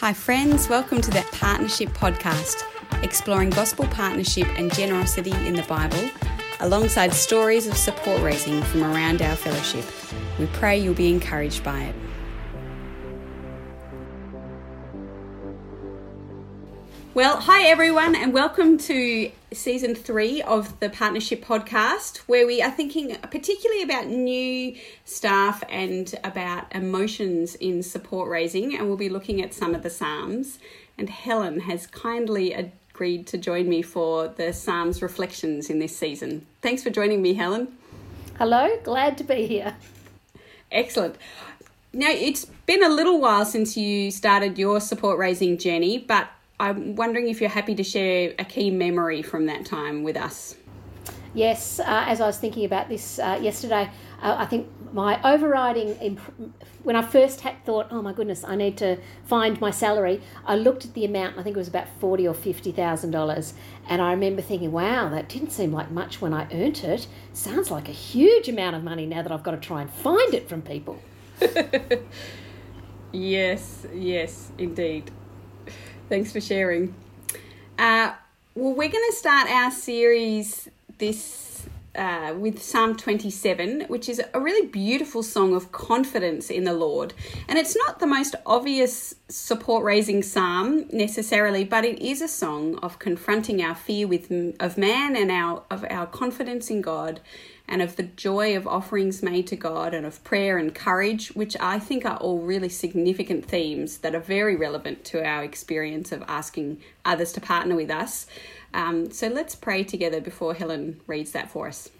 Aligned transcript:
Hi, 0.00 0.12
friends. 0.12 0.68
Welcome 0.68 1.00
to 1.00 1.10
the 1.10 1.26
Partnership 1.32 1.88
Podcast, 1.88 2.62
exploring 3.02 3.50
gospel 3.50 3.84
partnership 3.88 4.46
and 4.56 4.72
generosity 4.72 5.32
in 5.44 5.54
the 5.56 5.64
Bible, 5.64 6.08
alongside 6.60 7.12
stories 7.12 7.66
of 7.66 7.76
support 7.76 8.22
raising 8.22 8.62
from 8.62 8.84
around 8.84 9.22
our 9.22 9.34
fellowship. 9.34 9.84
We 10.38 10.46
pray 10.52 10.78
you'll 10.78 10.94
be 10.94 11.12
encouraged 11.12 11.64
by 11.64 11.80
it. 11.80 11.96
Well, 17.14 17.40
hi 17.40 17.62
everyone, 17.62 18.14
and 18.14 18.34
welcome 18.34 18.76
to 18.78 19.32
season 19.50 19.94
three 19.94 20.42
of 20.42 20.78
the 20.78 20.90
Partnership 20.90 21.42
Podcast, 21.42 22.18
where 22.28 22.46
we 22.46 22.60
are 22.60 22.70
thinking 22.70 23.16
particularly 23.30 23.82
about 23.82 24.08
new 24.08 24.76
staff 25.06 25.64
and 25.70 26.14
about 26.22 26.66
emotions 26.74 27.54
in 27.54 27.82
support 27.82 28.28
raising, 28.28 28.76
and 28.76 28.86
we'll 28.86 28.98
be 28.98 29.08
looking 29.08 29.42
at 29.42 29.54
some 29.54 29.74
of 29.74 29.82
the 29.82 29.88
Psalms. 29.88 30.58
And 30.98 31.08
Helen 31.08 31.60
has 31.60 31.86
kindly 31.86 32.52
agreed 32.52 33.26
to 33.28 33.38
join 33.38 33.70
me 33.70 33.80
for 33.80 34.28
the 34.28 34.52
Psalms 34.52 35.00
reflections 35.00 35.70
in 35.70 35.78
this 35.78 35.96
season. 35.96 36.46
Thanks 36.60 36.82
for 36.82 36.90
joining 36.90 37.22
me, 37.22 37.34
Helen. 37.34 37.68
Hello, 38.36 38.68
glad 38.84 39.16
to 39.18 39.24
be 39.24 39.46
here. 39.46 39.76
Excellent. 40.70 41.16
Now, 41.90 42.10
it's 42.10 42.44
been 42.66 42.84
a 42.84 42.90
little 42.90 43.18
while 43.18 43.46
since 43.46 43.78
you 43.78 44.10
started 44.10 44.58
your 44.58 44.78
support 44.78 45.18
raising 45.18 45.56
journey, 45.56 45.98
but 45.98 46.28
I'm 46.60 46.96
wondering 46.96 47.28
if 47.28 47.40
you're 47.40 47.50
happy 47.50 47.74
to 47.76 47.84
share 47.84 48.34
a 48.38 48.44
key 48.44 48.70
memory 48.70 49.22
from 49.22 49.46
that 49.46 49.64
time 49.64 50.02
with 50.02 50.16
us. 50.16 50.56
Yes, 51.34 51.78
uh, 51.78 51.84
as 51.86 52.20
I 52.20 52.26
was 52.26 52.38
thinking 52.38 52.64
about 52.64 52.88
this 52.88 53.18
uh, 53.18 53.38
yesterday, 53.40 53.90
uh, 54.22 54.36
I 54.38 54.46
think 54.46 54.66
my 54.92 55.20
overriding, 55.22 55.90
imp- 55.96 56.20
when 56.82 56.96
I 56.96 57.02
first 57.02 57.42
had 57.42 57.64
thought, 57.64 57.88
oh 57.90 58.02
my 58.02 58.12
goodness, 58.12 58.42
I 58.42 58.56
need 58.56 58.76
to 58.78 58.96
find 59.24 59.60
my 59.60 59.70
salary, 59.70 60.20
I 60.46 60.56
looked 60.56 60.84
at 60.86 60.94
the 60.94 61.04
amount, 61.04 61.38
I 61.38 61.42
think 61.42 61.54
it 61.54 61.58
was 61.58 61.68
about 61.68 61.86
forty 62.00 62.26
or 62.26 62.34
fifty 62.34 62.72
thousand 62.72 63.10
dollars, 63.10 63.54
and 63.88 64.00
I 64.02 64.10
remember 64.10 64.42
thinking, 64.42 64.72
wow, 64.72 65.08
that 65.10 65.28
didn't 65.28 65.50
seem 65.50 65.70
like 65.72 65.90
much 65.90 66.20
when 66.20 66.32
I 66.32 66.48
earned 66.52 66.78
it. 66.78 67.06
Sounds 67.32 67.70
like 67.70 67.88
a 67.88 67.92
huge 67.92 68.48
amount 68.48 68.74
of 68.74 68.82
money 68.82 69.06
now 69.06 69.22
that 69.22 69.30
I've 69.30 69.42
got 69.42 69.52
to 69.52 69.58
try 69.58 69.82
and 69.82 69.90
find 69.90 70.34
it 70.34 70.48
from 70.48 70.62
people. 70.62 70.98
yes, 73.12 73.86
yes, 73.92 74.50
indeed. 74.58 75.12
Thanks 76.08 76.32
for 76.32 76.40
sharing. 76.40 76.94
Uh, 77.78 78.14
well, 78.54 78.72
we're 78.72 78.88
going 78.88 79.10
to 79.10 79.14
start 79.14 79.50
our 79.50 79.70
series 79.70 80.66
this 80.96 81.66
uh, 81.94 82.34
with 82.34 82.62
Psalm 82.62 82.96
27, 82.96 83.82
which 83.88 84.08
is 84.08 84.22
a 84.32 84.40
really 84.40 84.66
beautiful 84.68 85.22
song 85.22 85.54
of 85.54 85.70
confidence 85.70 86.48
in 86.48 86.64
the 86.64 86.72
Lord. 86.72 87.12
And 87.46 87.58
it's 87.58 87.76
not 87.76 87.98
the 87.98 88.06
most 88.06 88.36
obvious 88.46 89.16
support 89.28 89.84
raising 89.84 90.22
psalm 90.22 90.86
necessarily, 90.90 91.64
but 91.64 91.84
it 91.84 91.98
is 91.98 92.22
a 92.22 92.28
song 92.28 92.76
of 92.76 92.98
confronting 92.98 93.62
our 93.62 93.74
fear 93.74 94.08
with 94.08 94.30
of 94.60 94.78
man 94.78 95.14
and 95.14 95.30
our 95.30 95.62
of 95.70 95.84
our 95.90 96.06
confidence 96.06 96.70
in 96.70 96.80
God 96.80 97.20
and 97.68 97.82
of 97.82 97.96
the 97.96 98.02
joy 98.02 98.56
of 98.56 98.66
offerings 98.66 99.22
made 99.22 99.46
to 99.48 99.56
God 99.56 99.92
and 99.92 100.06
of 100.06 100.24
prayer 100.24 100.56
and 100.56 100.74
courage, 100.74 101.28
which 101.28 101.56
I 101.60 101.78
think 101.78 102.04
are 102.04 102.16
all 102.16 102.38
really 102.38 102.68
significant 102.68 103.44
themes 103.44 103.98
that 103.98 104.14
are 104.14 104.20
very 104.20 104.56
relevant 104.56 105.04
to 105.06 105.24
our 105.24 105.44
experience 105.44 106.10
of 106.10 106.24
asking 106.26 106.80
others 107.04 107.32
to 107.32 107.40
partner 107.40 107.76
with 107.76 107.90
us. 107.90 108.26
Um, 108.72 109.10
so 109.10 109.28
let's 109.28 109.54
pray 109.54 109.84
together 109.84 110.20
before 110.20 110.54
Helen 110.54 111.00
reads 111.06 111.32
that 111.32 111.50
for 111.50 111.68
us. 111.68 111.90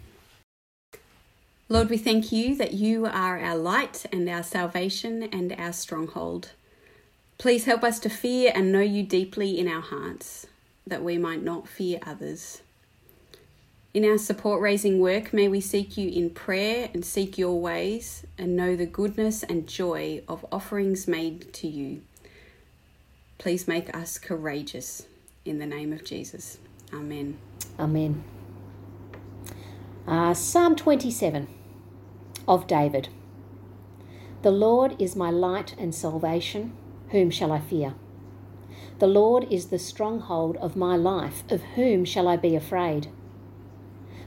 Lord, 1.67 1.91
we 1.91 1.97
thank 1.97 2.31
you 2.31 2.55
that 2.55 2.73
you 2.73 3.05
are 3.05 3.39
our 3.39 3.55
light 3.55 4.05
and 4.11 4.27
our 4.27 4.41
salvation 4.41 5.23
and 5.31 5.53
our 5.53 5.71
stronghold. 5.71 6.51
Please 7.37 7.65
help 7.65 7.83
us 7.83 7.99
to 7.99 8.09
fear 8.09 8.51
and 8.55 8.71
know 8.71 8.81
you 8.81 9.03
deeply 9.03 9.59
in 9.59 9.67
our 9.67 9.81
hearts, 9.81 10.47
that 10.87 11.03
we 11.03 11.19
might 11.19 11.43
not 11.43 11.67
fear 11.67 11.99
others. 12.05 12.63
In 13.91 14.05
our 14.05 14.19
support 14.19 14.61
raising 14.61 14.99
work, 14.99 15.33
may 15.33 15.47
we 15.47 15.59
seek 15.59 15.97
you 15.97 16.09
in 16.09 16.29
prayer 16.29 16.91
and 16.93 17.03
seek 17.03 17.39
your 17.39 17.59
ways 17.59 18.23
and 18.37 18.55
know 18.55 18.75
the 18.75 18.85
goodness 18.85 19.41
and 19.41 19.67
joy 19.67 20.21
of 20.27 20.45
offerings 20.51 21.07
made 21.07 21.51
to 21.53 21.67
you. 21.67 22.03
Please 23.39 23.67
make 23.67 23.95
us 23.97 24.19
courageous. 24.19 25.07
In 25.43 25.57
the 25.57 25.65
name 25.65 25.91
of 25.91 26.03
Jesus. 26.03 26.59
Amen. 26.93 27.39
Amen. 27.79 28.23
Uh, 30.05 30.35
Psalm 30.35 30.75
27 30.75 31.47
of 32.47 32.67
David. 32.67 33.09
The 34.43 34.51
Lord 34.51 35.01
is 35.01 35.15
my 35.15 35.31
light 35.31 35.73
and 35.79 35.95
salvation. 35.95 36.73
Whom 37.09 37.31
shall 37.31 37.51
I 37.51 37.59
fear? 37.59 37.95
The 38.99 39.07
Lord 39.07 39.47
is 39.49 39.67
the 39.67 39.79
stronghold 39.79 40.57
of 40.57 40.75
my 40.75 40.95
life. 40.95 41.41
Of 41.49 41.61
whom 41.73 42.05
shall 42.05 42.27
I 42.27 42.37
be 42.37 42.55
afraid? 42.55 43.07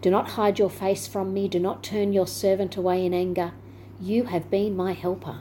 Do 0.00 0.10
not 0.10 0.30
hide 0.30 0.58
your 0.58 0.70
face 0.70 1.08
from 1.08 1.34
me. 1.34 1.48
Do 1.48 1.58
not 1.58 1.82
turn 1.82 2.12
your 2.12 2.26
servant 2.26 2.76
away 2.76 3.04
in 3.04 3.12
anger. 3.12 3.52
You 4.00 4.24
have 4.24 4.50
been 4.50 4.76
my 4.76 4.92
helper. 4.92 5.40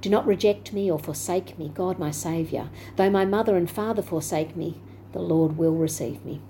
Do 0.00 0.10
not 0.10 0.26
reject 0.26 0.72
me 0.72 0.90
or 0.90 0.98
forsake 0.98 1.58
me, 1.58 1.70
God 1.72 1.98
my 1.98 2.10
Saviour. 2.10 2.70
Though 2.96 3.10
my 3.10 3.24
mother 3.24 3.56
and 3.56 3.70
father 3.70 4.02
forsake 4.02 4.56
me, 4.56 4.80
the 5.12 5.20
Lord 5.20 5.56
will 5.56 5.74
receive 5.74 6.24
me. 6.24 6.40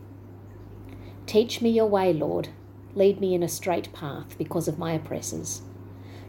Teach 1.27 1.61
me 1.61 1.71
your 1.71 1.87
way, 1.87 2.13
Lord. 2.13 2.49
Lead 2.95 3.21
me 3.21 3.35
in 3.35 3.43
a 3.43 3.49
straight 3.49 3.93
path 3.93 4.37
because 4.39 4.69
of 4.69 4.79
my 4.79 4.93
oppressors. 4.93 5.63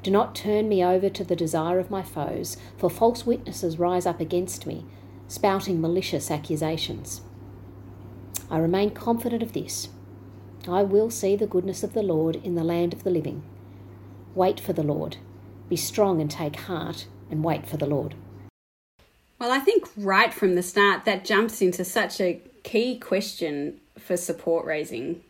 Do 0.03 0.11
not 0.11 0.35
turn 0.35 0.69
me 0.69 0.83
over 0.83 1.09
to 1.09 1.23
the 1.23 1.35
desire 1.35 1.79
of 1.79 1.89
my 1.89 2.03
foes, 2.03 2.57
for 2.77 2.89
false 2.89 3.25
witnesses 3.25 3.79
rise 3.79 4.05
up 4.05 4.19
against 4.19 4.67
me, 4.67 4.85
spouting 5.27 5.81
malicious 5.81 6.29
accusations. 6.29 7.21
I 8.51 8.59
remain 8.59 8.91
confident 8.91 9.41
of 9.41 9.53
this 9.53 9.89
I 10.67 10.83
will 10.83 11.09
see 11.09 11.35
the 11.35 11.47
goodness 11.47 11.83
of 11.83 11.93
the 11.93 12.03
Lord 12.03 12.37
in 12.37 12.55
the 12.55 12.63
land 12.63 12.93
of 12.93 13.03
the 13.03 13.09
living. 13.09 13.43
Wait 14.33 14.59
for 14.59 14.73
the 14.73 14.83
Lord. 14.83 15.17
Be 15.69 15.75
strong 15.75 16.21
and 16.21 16.29
take 16.29 16.55
heart, 16.61 17.07
and 17.29 17.43
wait 17.43 17.67
for 17.67 17.77
the 17.77 17.85
Lord. 17.85 18.15
Well, 19.39 19.51
I 19.51 19.59
think 19.59 19.87
right 19.97 20.33
from 20.33 20.55
the 20.55 20.63
start, 20.63 21.05
that 21.05 21.25
jumps 21.25 21.61
into 21.61 21.83
such 21.83 22.21
a 22.21 22.41
key 22.63 22.97
question 22.97 23.79
for 23.97 24.17
support 24.17 24.65
raising 24.65 25.21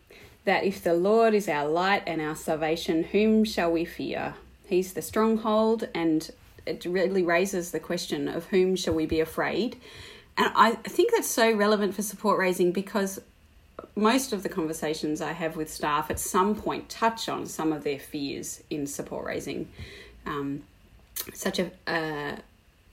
that 0.46 0.64
if 0.64 0.84
the 0.84 0.94
Lord 0.94 1.34
is 1.34 1.50
our 1.50 1.68
light 1.68 2.04
and 2.06 2.22
our 2.22 2.36
salvation, 2.36 3.04
whom 3.04 3.44
shall 3.44 3.72
we 3.72 3.84
fear? 3.84 4.36
He's 4.68 4.94
the 4.94 5.02
stronghold, 5.02 5.90
and 5.94 6.30
it 6.66 6.86
really 6.86 7.24
raises 7.24 7.72
the 7.72 7.80
question 7.80 8.28
of 8.28 8.46
whom 8.46 8.76
shall 8.76 8.94
we 8.94 9.06
be 9.06 9.20
afraid? 9.20 9.76
And 10.38 10.52
I 10.56 10.72
think 10.74 11.12
that's 11.12 11.30
so 11.30 11.52
relevant 11.52 11.96
for 11.96 12.02
support 12.02 12.38
raising 12.38 12.72
because 12.72 13.20
most 13.96 14.34
of 14.34 14.44
the 14.44 14.50
conversations 14.50 15.22
I 15.22 15.32
have 15.32 15.56
with 15.56 15.72
staff 15.72 16.12
at 16.12 16.20
some 16.20 16.56
point 16.56 16.90
touch 16.90 17.30
on 17.30 17.46
some 17.46 17.72
of 17.72 17.84
their 17.84 18.00
fears 18.00 18.62
in 18.70 18.88
support 18.88 19.26
raising. 19.26 19.70
Um, 20.26 20.64
such 21.34 21.60
a, 21.60 21.72
uh, 21.88 22.36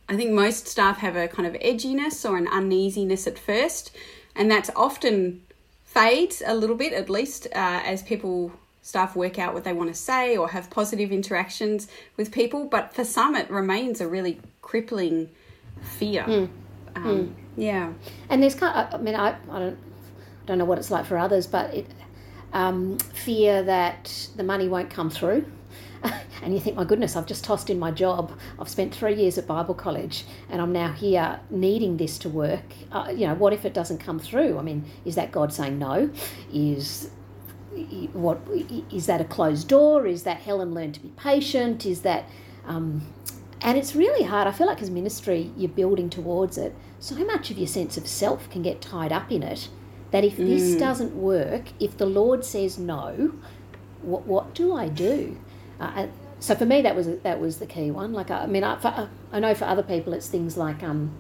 I 0.08 0.16
think 0.16 0.30
most 0.30 0.68
staff 0.68 0.98
have 0.98 1.16
a 1.16 1.26
kind 1.28 1.46
of 1.46 1.60
edginess 1.60 2.28
or 2.28 2.36
an 2.36 2.46
uneasiness 2.46 3.26
at 3.26 3.38
first, 3.38 3.94
and 4.36 4.50
that's 4.50 4.70
often 4.76 5.42
fades 5.84 6.42
a 6.46 6.54
little 6.54 6.76
bit, 6.76 6.92
at 6.92 7.10
least 7.10 7.46
uh, 7.46 7.82
as 7.84 8.02
people 8.02 8.52
staff 8.82 9.14
work 9.14 9.38
out 9.38 9.54
what 9.54 9.64
they 9.64 9.72
want 9.72 9.88
to 9.88 9.94
say 9.94 10.36
or 10.36 10.50
have 10.50 10.68
positive 10.70 11.12
interactions 11.12 11.88
with 12.16 12.32
people. 12.32 12.64
But 12.64 12.94
for 12.94 13.04
some, 13.04 13.34
it 13.36 13.50
remains 13.50 14.00
a 14.00 14.08
really 14.08 14.40
crippling 14.60 15.30
fear. 15.80 16.24
Mm. 16.24 16.48
Um, 16.94 17.04
mm 17.04 17.32
Yeah. 17.56 17.92
And 18.28 18.42
there's 18.42 18.54
kind 18.54 18.76
of, 18.76 19.00
I 19.00 19.02
mean, 19.02 19.14
I, 19.14 19.36
I 19.50 19.58
don't, 19.58 19.78
I 20.42 20.44
don't 20.46 20.58
know 20.58 20.64
what 20.64 20.78
it's 20.78 20.90
like 20.90 21.06
for 21.06 21.16
others, 21.16 21.46
but 21.46 21.72
it, 21.72 21.86
um, 22.52 22.98
fear 22.98 23.62
that 23.62 24.28
the 24.36 24.42
money 24.42 24.68
won't 24.68 24.90
come 24.90 25.10
through. 25.10 25.44
and 26.42 26.52
you 26.52 26.60
think, 26.60 26.76
my 26.76 26.84
goodness, 26.84 27.14
I've 27.16 27.26
just 27.26 27.44
tossed 27.44 27.70
in 27.70 27.78
my 27.78 27.90
job. 27.90 28.36
I've 28.58 28.68
spent 28.68 28.94
three 28.94 29.14
years 29.14 29.38
at 29.38 29.46
Bible 29.46 29.74
college 29.74 30.24
and 30.50 30.60
I'm 30.60 30.72
now 30.72 30.92
here 30.92 31.40
needing 31.50 31.96
this 31.96 32.18
to 32.18 32.28
work. 32.28 32.64
Uh, 32.90 33.12
you 33.14 33.26
know, 33.26 33.34
what 33.34 33.52
if 33.52 33.64
it 33.64 33.72
doesn't 33.72 33.98
come 33.98 34.18
through? 34.18 34.58
I 34.58 34.62
mean, 34.62 34.84
is 35.04 35.14
that 35.14 35.30
God 35.30 35.52
saying 35.52 35.78
no? 35.78 36.10
Is 36.52 37.10
what 38.12 38.38
is 38.90 39.06
that 39.06 39.20
a 39.20 39.24
closed 39.24 39.68
door? 39.68 40.06
Is 40.06 40.24
that 40.24 40.38
Helen 40.38 40.74
learn 40.74 40.92
to 40.92 41.00
be 41.00 41.08
patient? 41.16 41.86
Is 41.86 42.02
that 42.02 42.28
um, 42.66 43.02
and 43.62 43.78
it's 43.78 43.94
really 43.94 44.24
hard. 44.24 44.48
I 44.48 44.52
feel 44.52 44.66
like 44.66 44.82
as 44.82 44.90
ministry, 44.90 45.52
you're 45.56 45.70
building 45.70 46.10
towards 46.10 46.58
it. 46.58 46.74
So 46.98 47.14
much 47.24 47.50
of 47.50 47.58
your 47.58 47.68
sense 47.68 47.96
of 47.96 48.06
self 48.06 48.50
can 48.50 48.62
get 48.62 48.80
tied 48.80 49.12
up 49.12 49.30
in 49.30 49.42
it 49.42 49.68
that 50.12 50.24
if 50.24 50.36
mm. 50.36 50.46
this 50.46 50.76
doesn't 50.76 51.16
work, 51.16 51.64
if 51.80 51.96
the 51.96 52.06
Lord 52.06 52.44
says 52.44 52.78
no, 52.78 53.32
what, 54.02 54.26
what 54.26 54.54
do 54.54 54.74
I 54.74 54.88
do? 54.88 55.38
Uh, 55.80 56.06
so 56.38 56.54
for 56.54 56.66
me, 56.66 56.82
that 56.82 56.94
was 56.94 57.08
that 57.20 57.40
was 57.40 57.58
the 57.58 57.66
key 57.66 57.90
one. 57.90 58.12
Like 58.12 58.30
I, 58.30 58.46
mean, 58.46 58.64
I, 58.64 58.76
for, 58.76 59.08
I 59.32 59.40
know 59.40 59.54
for 59.54 59.64
other 59.64 59.82
people, 59.82 60.12
it's 60.12 60.28
things 60.28 60.56
like, 60.56 60.82
um, 60.82 61.16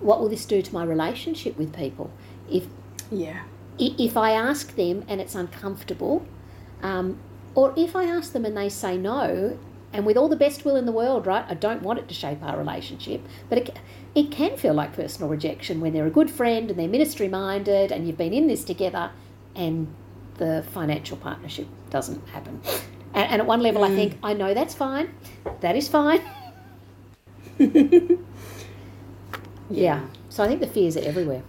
what 0.00 0.20
will 0.20 0.28
this 0.28 0.44
do 0.44 0.62
to 0.62 0.74
my 0.74 0.84
relationship 0.84 1.56
with 1.58 1.74
people? 1.74 2.10
If 2.50 2.66
yeah, 3.10 3.42
if 3.78 4.16
I 4.16 4.32
ask 4.32 4.76
them 4.76 5.04
and 5.08 5.20
it's 5.20 5.34
uncomfortable, 5.34 6.26
um, 6.82 7.18
or 7.54 7.72
if 7.76 7.96
I 7.96 8.04
ask 8.04 8.32
them 8.32 8.44
and 8.44 8.56
they 8.56 8.68
say 8.68 8.96
no, 8.96 9.58
and 9.92 10.06
with 10.06 10.16
all 10.16 10.28
the 10.28 10.36
best 10.36 10.64
will 10.64 10.76
in 10.76 10.86
the 10.86 10.92
world, 10.92 11.26
right? 11.26 11.44
I 11.48 11.54
don't 11.54 11.82
want 11.82 11.98
it 11.98 12.08
to 12.08 12.14
shape 12.14 12.42
our 12.42 12.56
relationship, 12.56 13.22
but 13.48 13.58
it, 13.58 13.78
it 14.14 14.30
can 14.30 14.56
feel 14.56 14.74
like 14.74 14.92
personal 14.92 15.28
rejection 15.28 15.80
when 15.80 15.92
they're 15.92 16.06
a 16.06 16.10
good 16.10 16.30
friend 16.30 16.70
and 16.70 16.78
they're 16.78 16.88
ministry 16.88 17.28
minded 17.28 17.90
and 17.90 18.06
you've 18.06 18.18
been 18.18 18.32
in 18.32 18.46
this 18.46 18.64
together 18.64 19.10
and 19.56 19.92
the 20.34 20.64
financial 20.70 21.16
partnership 21.16 21.66
doesn't 21.90 22.26
happen. 22.28 22.60
And, 23.14 23.30
and 23.30 23.40
at 23.42 23.46
one 23.46 23.60
level, 23.60 23.82
mm. 23.82 23.90
I 23.90 23.96
think, 23.96 24.18
I 24.22 24.32
know 24.32 24.54
that's 24.54 24.74
fine. 24.74 25.12
That 25.60 25.76
is 25.76 25.88
fine. 25.88 26.22
yeah. 27.58 27.68
yeah. 29.70 30.06
So 30.28 30.44
I 30.44 30.48
think 30.48 30.60
the 30.60 30.68
fears 30.68 30.96
are 30.96 31.04
everywhere. 31.04 31.42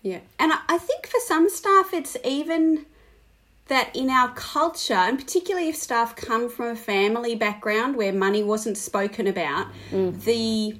Yeah. 0.00 0.20
And 0.38 0.52
I 0.68 0.78
think 0.78 1.06
for 1.06 1.20
some 1.20 1.48
staff, 1.48 1.92
it's 1.92 2.16
even 2.24 2.86
that 3.68 3.94
in 3.94 4.10
our 4.10 4.32
culture, 4.34 4.94
and 4.94 5.18
particularly 5.18 5.68
if 5.68 5.76
staff 5.76 6.16
come 6.16 6.48
from 6.48 6.66
a 6.66 6.76
family 6.76 7.34
background 7.34 7.96
where 7.96 8.12
money 8.12 8.42
wasn't 8.42 8.76
spoken 8.76 9.26
about, 9.26 9.68
mm. 9.90 10.20
the 10.24 10.78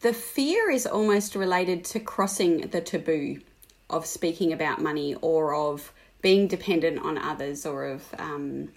the 0.00 0.12
fear 0.12 0.70
is 0.70 0.86
almost 0.86 1.34
related 1.34 1.82
to 1.82 1.98
crossing 1.98 2.60
the 2.68 2.80
taboo 2.82 3.40
of 3.88 4.04
speaking 4.04 4.52
about 4.52 4.80
money 4.80 5.14
or 5.22 5.54
of 5.54 5.92
being 6.20 6.46
dependent 6.46 6.98
on 6.98 7.16
others 7.16 7.64
or 7.64 7.86
of 7.86 8.14
um, 8.18 8.68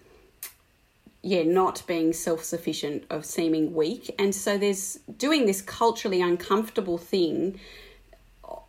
yeah 1.21 1.43
not 1.43 1.83
being 1.87 2.13
self-sufficient 2.13 3.03
of 3.09 3.25
seeming 3.25 3.73
weak 3.73 4.13
and 4.19 4.33
so 4.33 4.57
there's 4.57 4.99
doing 5.17 5.45
this 5.45 5.61
culturally 5.61 6.21
uncomfortable 6.21 6.97
thing 6.97 7.59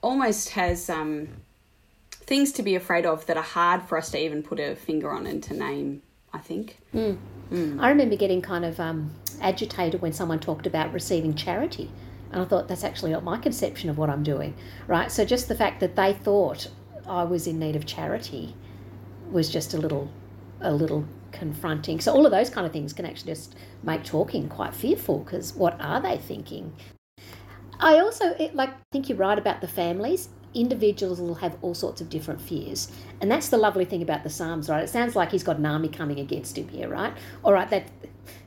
almost 0.01 0.51
has 0.51 0.91
um, 0.91 1.29
things 2.29 2.53
to 2.53 2.63
be 2.63 2.75
afraid 2.75 3.07
of 3.07 3.27
that 3.27 3.37
are 3.37 3.43
hard 3.43 3.83
for 3.83 3.99
us 3.99 4.11
to 4.11 4.19
even 4.19 4.43
put 4.43 4.61
a 4.61 4.77
finger 4.77 5.11
on 5.11 5.27
and 5.27 5.43
to 5.43 5.55
name 5.55 6.03
i 6.33 6.39
think 6.39 6.79
mm. 6.95 7.17
Mm. 7.51 7.81
i 7.81 7.89
remember 7.89 8.17
getting 8.17 8.43
kind 8.43 8.65
of 8.65 8.79
um, 8.79 9.11
agitated 9.41 10.01
when 10.03 10.13
someone 10.13 10.39
talked 10.39 10.67
about 10.67 10.93
receiving 10.93 11.35
charity 11.35 11.91
and 12.33 12.43
I 12.43 12.45
thought 12.45 12.69
that's 12.69 12.85
actually 12.85 13.13
not 13.13 13.25
my 13.25 13.39
conception 13.39 13.89
of 13.89 13.97
what 13.97 14.11
I'm 14.11 14.23
doing, 14.23 14.55
right? 14.87 15.11
So 15.11 15.25
just 15.25 15.49
the 15.49 15.55
fact 15.55 15.81
that 15.81 15.97
they 15.97 16.13
thought 16.13 16.69
I 17.07 17.25
was 17.25 17.47
in 17.47 17.59
need 17.59 17.77
of 17.77 17.87
charity 17.87 18.55
was 19.31 19.51
just 19.51 19.75
a 19.75 19.79
little, 19.79 20.11
a 20.61 20.73
little 20.73 21.07
confronting. 21.33 22.01
So 22.01 22.13
all 22.13 22.27
of 22.27 22.33
those 22.33 22.51
kind 22.51 22.67
of 22.67 22.73
things 22.73 22.93
can 22.93 23.07
actually 23.07 23.33
just 23.33 23.55
make 23.83 24.05
talking 24.05 24.49
quite 24.49 24.75
fearful 24.75 25.21
because 25.21 25.55
what 25.55 25.81
are 25.81 26.01
they 26.01 26.19
thinking? 26.19 26.75
I 27.81 28.01
also 28.01 28.35
it, 28.35 28.55
like 28.55 28.71
think 28.91 29.09
you're 29.09 29.19
right 29.19 29.39
about 29.39 29.61
the 29.61 29.69
families. 29.69 30.29
Individuals 30.55 31.21
will 31.21 31.37
have 31.37 31.57
all 31.63 31.75
sorts 31.75 32.01
of 32.01 32.09
different 32.09 32.41
fears, 32.41 32.91
and 33.21 33.31
that's 33.31 33.49
the 33.49 33.59
lovely 33.59 33.85
thing 33.85 34.03
about 34.03 34.23
the 34.23 34.31
Psalms, 34.31 34.69
right? 34.69 34.83
It 34.83 34.89
sounds 34.89 35.15
like 35.15 35.31
he's 35.31 35.45
got 35.45 35.59
an 35.59 35.67
army 35.67 35.89
coming 35.89 36.19
against 36.19 36.57
him 36.57 36.69
here, 36.69 36.89
right? 36.89 37.13
All 37.45 37.53
right, 37.53 37.69
that 37.71 37.89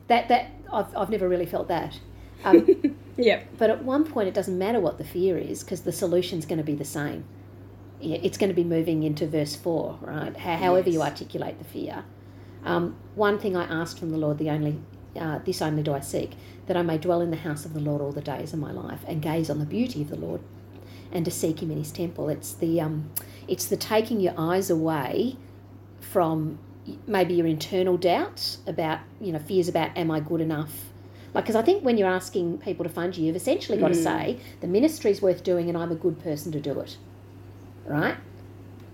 that 0.07 0.27
that 0.29 0.51
I've 0.71 0.95
I've 0.97 1.09
never 1.09 1.29
really 1.29 1.45
felt 1.45 1.67
that. 1.67 1.99
Um, 2.43 2.97
yeah. 3.17 3.43
But 3.57 3.69
at 3.69 3.83
one 3.83 4.05
point, 4.05 4.27
it 4.27 4.33
doesn't 4.33 4.57
matter 4.57 4.79
what 4.79 4.97
the 4.97 5.03
fear 5.03 5.37
is 5.37 5.63
because 5.63 5.81
the 5.81 5.91
solution's 5.91 6.45
going 6.45 6.57
to 6.57 6.63
be 6.63 6.75
the 6.75 6.85
same. 6.85 7.25
It's 8.01 8.37
going 8.37 8.49
to 8.49 8.55
be 8.55 8.63
moving 8.63 9.03
into 9.03 9.27
verse 9.27 9.55
4, 9.55 9.99
right? 10.01 10.35
However 10.35 10.89
yes. 10.89 10.95
you 10.95 11.01
articulate 11.03 11.59
the 11.59 11.65
fear. 11.65 12.03
Um, 12.63 12.95
one 13.15 13.37
thing 13.37 13.55
I 13.55 13.63
asked 13.65 13.99
from 13.99 14.09
the 14.09 14.17
Lord, 14.17 14.39
the 14.39 14.49
only, 14.49 14.79
uh, 15.15 15.39
this 15.39 15.61
only 15.61 15.83
do 15.83 15.93
I 15.93 15.99
seek, 15.99 16.31
that 16.65 16.75
I 16.75 16.81
may 16.81 16.97
dwell 16.97 17.21
in 17.21 17.29
the 17.29 17.37
house 17.37 17.63
of 17.63 17.73
the 17.73 17.79
Lord 17.79 18.01
all 18.01 18.11
the 18.11 18.21
days 18.21 18.53
of 18.53 18.59
my 18.59 18.71
life 18.71 19.03
and 19.07 19.21
gaze 19.21 19.49
on 19.51 19.59
the 19.59 19.65
beauty 19.65 20.01
of 20.01 20.09
the 20.09 20.15
Lord 20.15 20.41
and 21.11 21.25
to 21.25 21.31
seek 21.31 21.61
him 21.61 21.71
in 21.71 21.77
his 21.77 21.91
temple. 21.91 22.29
It's 22.29 22.53
the, 22.53 22.81
um, 22.81 23.11
it's 23.47 23.65
the 23.65 23.77
taking 23.77 24.19
your 24.19 24.33
eyes 24.37 24.69
away 24.69 25.37
from 25.99 26.59
maybe 27.07 27.33
your 27.33 27.47
internal 27.47 27.97
doubts 27.97 28.59
about, 28.65 28.99
you 29.19 29.31
know, 29.31 29.39
fears 29.39 29.67
about, 29.67 29.95
am 29.97 30.09
I 30.11 30.19
good 30.19 30.41
enough? 30.41 30.73
Like, 31.33 31.45
because 31.45 31.55
I 31.55 31.61
think 31.61 31.83
when 31.83 31.97
you're 31.97 32.09
asking 32.09 32.57
people 32.57 32.83
to 32.83 32.89
fund 32.89 33.15
you, 33.15 33.25
you've 33.25 33.35
essentially 33.35 33.77
got 33.77 33.91
mm. 33.91 33.95
to 33.95 34.03
say 34.03 34.39
the 34.59 34.67
ministry's 34.67 35.21
worth 35.21 35.43
doing, 35.43 35.69
and 35.69 35.77
I'm 35.77 35.91
a 35.91 35.95
good 35.95 36.21
person 36.21 36.51
to 36.51 36.59
do 36.59 36.79
it. 36.81 36.97
Right? 37.85 38.17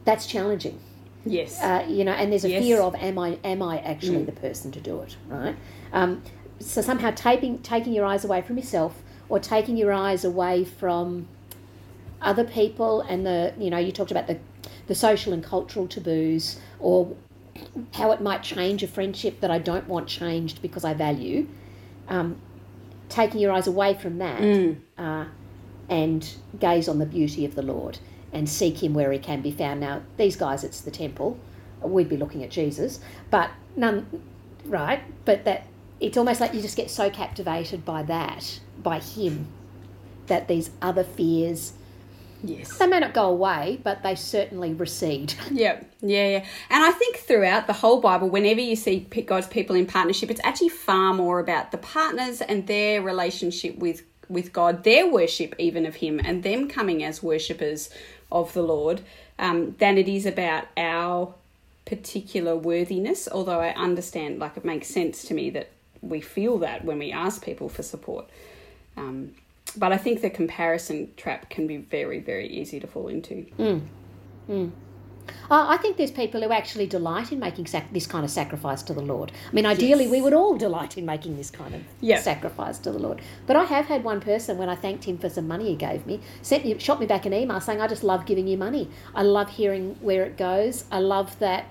That's 0.06 0.28
challenging. 0.28 0.80
Yes. 1.26 1.60
Uh, 1.60 1.86
you 1.90 2.04
know, 2.04 2.12
and 2.12 2.32
there's 2.32 2.46
a 2.46 2.50
yes. 2.50 2.64
fear 2.64 2.80
of 2.80 2.96
am 2.96 3.18
I 3.18 3.40
am 3.44 3.62
I 3.62 3.80
actually 3.80 4.20
mm. 4.20 4.26
the 4.28 4.32
person 4.34 4.72
to 4.72 4.80
do 4.80 5.02
it? 5.02 5.18
Right. 5.28 5.56
Um, 5.92 6.24
so 6.60 6.82
somehow 6.82 7.12
taking 7.12 7.60
taking 7.60 7.94
your 7.94 8.06
eyes 8.06 8.24
away 8.24 8.42
from 8.42 8.58
yourself, 8.58 9.02
or 9.30 9.40
taking 9.40 9.76
your 9.76 9.92
eyes 9.92 10.24
away 10.24 10.64
from 10.64 11.28
other 12.22 12.44
people, 12.44 13.02
and 13.02 13.26
the 13.26 13.54
you 13.58 13.70
know 13.70 13.78
you 13.78 13.92
talked 13.92 14.12
about 14.12 14.28
the 14.28 14.40
the 14.88 14.96
social 14.96 15.34
and 15.34 15.44
cultural 15.44 15.88
taboos, 15.88 16.60
or 16.80 17.16
how 17.94 18.12
it 18.12 18.22
might 18.22 18.44
change 18.44 18.84
a 18.84 18.88
friendship 18.88 19.40
that 19.42 19.52
I 19.52 19.60
don't 19.60 19.88
want 19.88 20.08
changed 20.08 20.62
because 20.62 20.84
I 20.84 20.94
value 20.94 21.48
um, 22.08 22.40
taking 23.10 23.40
your 23.40 23.52
eyes 23.52 23.68
away 23.68 23.94
from 23.94 24.18
that 24.20 24.42
mm. 24.42 24.78
uh, 24.98 25.26
and 25.90 26.36
gaze 26.60 26.88
on 26.88 27.00
the 27.00 27.06
beauty 27.06 27.46
of 27.46 27.56
the 27.56 27.62
Lord 27.62 28.00
and 28.34 28.48
seek 28.48 28.84
Him 28.84 28.94
where 28.94 29.12
He 29.12 29.20
can 29.20 29.42
be 29.42 29.52
found. 29.52 29.80
Now, 29.80 30.02
these 30.18 30.36
guys, 30.36 30.64
it's 30.64 30.82
the 30.82 30.92
temple. 30.92 31.40
We'd 31.82 32.10
be 32.10 32.18
looking 32.18 32.44
at 32.44 32.50
Jesus, 32.50 33.00
but 33.30 33.52
none, 33.76 34.24
right? 34.66 35.02
But 35.26 35.46
that 35.46 35.68
it's 36.00 36.18
almost 36.18 36.42
like 36.42 36.54
you 36.54 36.62
just 36.62 36.78
get 36.78 36.90
so 36.90 37.10
captivated 37.10 37.86
by 37.86 38.04
that, 38.04 38.60
by 38.82 39.00
Him, 39.00 39.48
that 40.28 40.48
these 40.48 40.72
other 40.82 41.04
fears 41.04 41.74
Yes. 42.44 42.78
They 42.78 42.88
may 42.88 43.00
not 43.00 43.14
go 43.14 43.26
away, 43.30 43.80
but 43.84 44.04
they 44.04 44.16
certainly 44.16 44.74
recede. 44.74 45.34
Yeah, 45.52 45.82
yeah, 46.02 46.28
yeah. 46.28 46.46
And 46.70 46.84
I 46.84 46.92
think 46.92 47.18
throughout 47.18 47.68
the 47.68 47.74
whole 47.74 48.00
Bible, 48.00 48.30
whenever 48.30 48.62
you 48.62 48.76
see 48.76 49.00
God's 49.00 49.48
people 49.48 49.76
in 49.76 49.86
partnership, 49.86 50.30
it's 50.30 50.42
actually 50.44 50.70
far 50.70 51.14
more 51.14 51.40
about 51.40 51.72
the 51.72 51.78
partners 51.78 52.42
and 52.42 52.68
their 52.68 53.02
relationship 53.02 53.78
with 53.78 54.04
with 54.30 54.52
God, 54.52 54.84
their 54.84 55.08
worship 55.10 55.56
even 55.58 55.86
of 55.86 55.96
Him, 55.96 56.20
and 56.24 56.44
them 56.44 56.68
coming 56.68 57.02
as 57.02 57.24
worshippers 57.24 57.90
of 58.30 58.54
the 58.54 58.62
Lord, 58.62 59.02
um, 59.40 59.76
than 59.80 59.98
it 59.98 60.10
is 60.10 60.26
about 60.26 60.66
our 60.76 61.34
particular 61.86 62.56
worthiness. 62.56 63.30
Although 63.32 63.62
I 63.62 63.70
understand, 63.70 64.40
like 64.40 64.58
it 64.58 64.66
makes 64.66 64.88
sense 64.88 65.24
to 65.26 65.34
me 65.34 65.50
that 65.52 65.70
we 66.02 66.22
feel 66.22 66.58
that 66.60 66.84
when 66.84 67.00
we 67.00 67.12
ask 67.12 67.44
people 67.44 67.70
for 67.70 67.84
support. 67.84 68.26
Um, 68.98 69.34
but 69.78 69.92
I 69.92 69.98
think 69.98 70.22
the 70.22 70.30
comparison 70.30 71.12
trap 71.16 71.50
can 71.50 71.68
be 71.68 71.78
very, 71.78 72.20
very 72.20 72.48
easy 72.48 72.80
to 72.80 72.88
fall 72.88 73.08
into. 73.08 73.46
Mm. 73.58 73.82
Mm. 74.50 74.72
Uh, 75.50 75.66
I 75.68 75.78
think 75.78 75.98
there's 75.98 76.12
people 76.12 76.42
who 76.42 76.52
actually 76.52 76.88
delight 76.88 77.32
in 77.32 77.40
making 77.40 77.68
sac- 77.68 77.92
this 77.92 78.08
kind 78.08 78.24
of 78.24 78.32
sacrifice 78.32 78.82
to 78.84 78.94
the 78.94 79.02
Lord. 79.02 79.32
I 79.50 79.54
mean, 79.54 79.66
ideally, 79.66 80.06
yes. 80.06 80.12
we 80.12 80.22
would 80.22 80.34
all 80.34 80.58
delight 80.58 80.98
in 80.98 81.06
making 81.06 81.38
this 81.38 81.50
kind 81.50 81.76
of 81.76 81.82
yep. 82.02 82.22
sacrifice 82.22 82.78
to 82.80 82.92
the 82.92 83.00
Lord. 83.00 83.22
But 83.46 83.56
I 83.56 83.66
have 83.66 83.86
had 83.86 84.04
one 84.04 84.22
person, 84.22 84.58
when 84.58 84.70
I 84.70 84.76
thanked 84.76 85.06
him 85.06 85.18
for 85.18 85.30
some 85.30 85.48
money 85.48 85.70
he 85.70 85.76
gave 85.76 86.06
me, 86.06 86.22
sent 86.42 86.66
me, 86.66 86.78
shot 86.80 87.00
me 87.00 87.06
back 87.06 87.26
an 87.26 87.34
email 87.34 87.60
saying, 87.60 87.82
I 87.82 87.88
just 87.88 88.04
love 88.04 88.26
giving 88.26 88.48
you 88.48 88.58
money. 88.58 88.90
I 89.14 89.24
love 89.24 89.50
hearing 89.50 89.98
where 90.02 90.24
it 90.24 90.38
goes. 90.38 90.86
I 90.92 91.00
love 91.00 91.38
that 91.40 91.66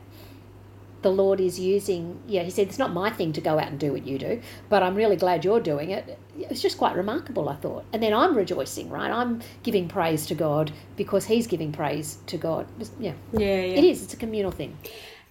the 1.07 1.13
Lord 1.13 1.41
is 1.41 1.61
using, 1.61 2.21
yeah, 2.27 2.43
he 2.43 2.51
said, 2.51 2.67
it's 2.67 2.81
not 2.81 2.93
my 2.93 3.11
thing 3.11 3.33
to 3.35 3.41
go 3.41 3.61
out 3.61 3.69
and 3.69 3.79
do 3.79 3.93
what 3.93 4.05
you 4.05 4.19
do, 4.19 4.43
but 4.69 4.83
I'm 4.83 4.97
really 4.97 5.15
glad 5.15 5.45
you're 5.45 5.61
doing 5.61 5.93
it. 5.93 6.19
It's 6.37 6.61
just 6.61 6.79
quite 6.79 6.97
remarkable, 6.97 7.49
I 7.49 7.55
thought. 7.55 7.85
And 7.93 8.03
then 8.03 8.13
I'm 8.13 8.37
rejoicing, 8.37 8.91
right? 8.91 9.13
I'm 9.13 9.41
giving 9.63 9.87
praise 9.87 10.27
to 10.27 10.35
God 10.35 10.73
because 10.97 11.25
he's 11.27 11.47
giving 11.47 11.71
praise 11.71 12.19
to 12.27 12.37
God. 12.37 12.67
Yeah. 12.99 13.13
Yeah, 13.33 13.39
yeah. 13.39 13.79
It 13.79 13.85
is. 13.85 14.03
It's 14.03 14.15
a 14.15 14.17
communal 14.17 14.51
thing. 14.51 14.77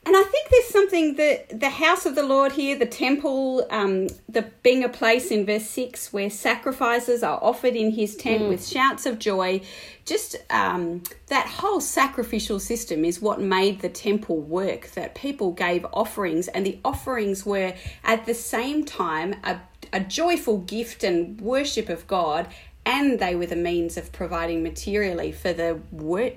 And 0.06 0.16
I 0.16 0.22
think 0.22 0.50
there's 0.50 0.68
something 0.68 1.16
that 1.16 1.60
the 1.60 1.70
house 1.70 2.06
of 2.06 2.14
the 2.14 2.24
Lord 2.24 2.52
here, 2.52 2.78
the 2.78 2.86
temple, 2.86 3.66
um, 3.72 4.08
the 4.30 4.44
being 4.62 4.84
a 4.84 4.90
place 4.90 5.32
in 5.32 5.48
verse 5.48 5.66
six 5.66 6.14
where 6.14 6.30
sacrifices 6.30 7.24
are 7.24 7.40
offered 7.42 7.76
in 7.76 7.90
His 7.92 8.16
tent 8.16 8.44
mm. 8.44 8.50
with 8.50 8.68
shouts 8.68 9.08
of 9.08 9.18
joy. 9.18 9.62
Just 10.06 10.36
um, 10.52 11.02
that 11.28 11.48
whole 11.48 11.82
sacrificial 11.82 12.60
system 12.60 13.04
is 13.04 13.20
what 13.20 13.42
made 13.42 13.82
the 13.82 13.90
temple 13.90 14.40
work. 14.40 14.92
That 14.92 15.16
people 15.16 15.52
gave 15.52 15.86
offerings, 15.92 16.48
and 16.50 16.64
the 16.64 16.78
offerings 16.86 17.44
were 17.44 17.74
at 18.04 18.28
the 18.28 18.36
same 18.36 18.86
time 18.86 19.36
a, 19.44 19.60
a 19.92 20.02
joyful 20.02 20.60
gift 20.60 21.04
and 21.04 21.42
worship 21.42 21.90
of 21.90 22.06
God, 22.06 22.48
and 22.86 23.20
they 23.20 23.36
were 23.36 23.48
the 23.48 23.56
means 23.56 23.98
of 23.98 24.12
providing 24.12 24.62
materially 24.62 25.32
for 25.32 25.54
the 25.54 25.80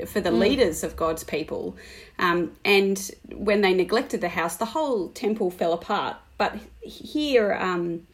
for 0.06 0.20
the 0.20 0.30
mm. 0.30 0.38
leaders 0.38 0.82
of 0.82 0.96
God's 0.96 1.24
people. 1.24 1.76
Um, 2.18 2.52
and 2.64 3.10
when 3.32 3.60
they 3.60 3.74
neglected 3.74 4.20
the 4.20 4.30
house, 4.30 4.56
the 4.56 4.64
whole 4.66 5.08
temple 5.10 5.50
fell 5.50 5.72
apart. 5.72 6.16
But 6.38 6.56
here, 6.80 7.52
um, 7.54 8.06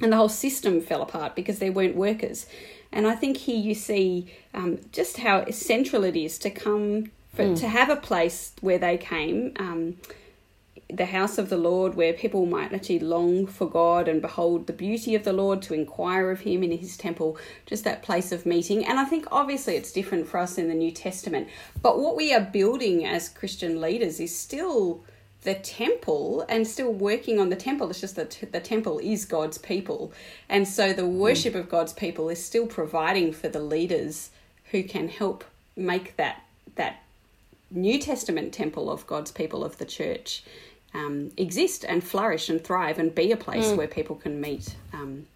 and 0.00 0.12
the 0.12 0.16
whole 0.16 0.28
system 0.28 0.80
fell 0.80 1.02
apart 1.02 1.34
because 1.36 1.58
there 1.58 1.72
weren't 1.72 1.96
workers. 1.96 2.46
And 2.92 3.06
I 3.06 3.14
think 3.14 3.36
here 3.36 3.58
you 3.58 3.74
see 3.74 4.32
um, 4.54 4.78
just 4.92 5.18
how 5.18 5.40
essential 5.40 6.04
it 6.04 6.16
is 6.16 6.38
to 6.40 6.50
come 6.50 7.12
for, 7.34 7.44
mm. 7.44 7.58
to 7.60 7.68
have 7.68 7.90
a 7.90 7.96
place 7.96 8.52
where 8.60 8.78
they 8.78 8.96
came 8.96 9.52
um, 9.58 9.96
the 10.88 11.06
house 11.06 11.36
of 11.38 11.48
the 11.48 11.56
Lord, 11.56 11.94
where 11.94 12.12
people 12.12 12.46
might 12.46 12.72
actually 12.72 13.00
long 13.00 13.46
for 13.46 13.68
God 13.68 14.06
and 14.06 14.22
behold 14.22 14.66
the 14.66 14.72
beauty 14.72 15.14
of 15.14 15.24
the 15.24 15.32
Lord, 15.32 15.62
to 15.62 15.74
inquire 15.74 16.30
of 16.30 16.40
Him 16.40 16.62
in 16.62 16.70
His 16.70 16.96
temple, 16.96 17.38
just 17.66 17.84
that 17.84 18.02
place 18.02 18.30
of 18.30 18.46
meeting. 18.46 18.84
And 18.84 18.98
I 18.98 19.04
think 19.04 19.26
obviously 19.32 19.76
it's 19.76 19.92
different 19.92 20.28
for 20.28 20.38
us 20.38 20.58
in 20.58 20.68
the 20.68 20.74
New 20.74 20.92
Testament. 20.92 21.48
But 21.82 21.98
what 21.98 22.16
we 22.16 22.32
are 22.32 22.40
building 22.40 23.04
as 23.04 23.28
Christian 23.28 23.80
leaders 23.80 24.20
is 24.20 24.36
still 24.36 25.02
the 25.42 25.54
temple 25.54 26.44
and 26.48 26.66
still 26.66 26.92
working 26.92 27.38
on 27.38 27.50
the 27.50 27.56
temple. 27.56 27.88
It's 27.90 28.00
just 28.00 28.16
that 28.16 28.38
the 28.52 28.60
temple 28.60 28.98
is 28.98 29.24
God's 29.24 29.58
people. 29.58 30.12
And 30.48 30.66
so 30.66 30.92
the 30.92 31.06
worship 31.06 31.54
mm. 31.54 31.60
of 31.60 31.68
God's 31.68 31.92
people 31.92 32.28
is 32.28 32.44
still 32.44 32.66
providing 32.66 33.32
for 33.32 33.48
the 33.48 33.60
leaders 33.60 34.30
who 34.72 34.82
can 34.82 35.08
help 35.08 35.44
make 35.76 36.16
that 36.16 36.42
that 36.74 37.02
New 37.70 37.98
Testament 38.00 38.52
temple 38.52 38.90
of 38.90 39.06
God's 39.06 39.30
people 39.30 39.64
of 39.64 39.78
the 39.78 39.84
church 39.84 40.42
um, 40.94 41.30
exist 41.36 41.84
and 41.84 42.02
flourish 42.02 42.48
and 42.48 42.62
thrive 42.62 42.98
and 42.98 43.14
be 43.14 43.32
a 43.32 43.36
place 43.36 43.66
mm. 43.66 43.76
where 43.76 43.88
people 43.88 44.16
can 44.16 44.40
meet 44.40 44.76
um, 44.92 45.26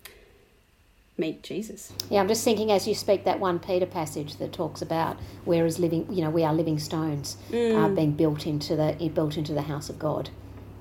meet 1.20 1.42
Jesus. 1.42 1.92
Yeah, 2.08 2.20
I'm 2.20 2.28
just 2.28 2.42
thinking 2.42 2.72
as 2.72 2.88
you 2.88 2.94
speak 2.94 3.24
that 3.24 3.38
one 3.38 3.58
Peter 3.58 3.86
passage 3.86 4.36
that 4.36 4.52
talks 4.52 4.82
about 4.82 5.18
where 5.44 5.66
is 5.66 5.78
living, 5.78 6.10
you 6.10 6.24
know, 6.24 6.30
we 6.30 6.42
are 6.42 6.54
living 6.54 6.78
stones 6.78 7.36
uh, 7.50 7.52
mm. 7.52 7.84
uh, 7.84 7.88
being 7.94 8.12
built 8.12 8.46
into 8.46 8.74
the 8.74 8.92
built 9.14 9.36
into 9.36 9.52
the 9.52 9.62
house 9.62 9.88
of 9.90 9.98
God. 9.98 10.30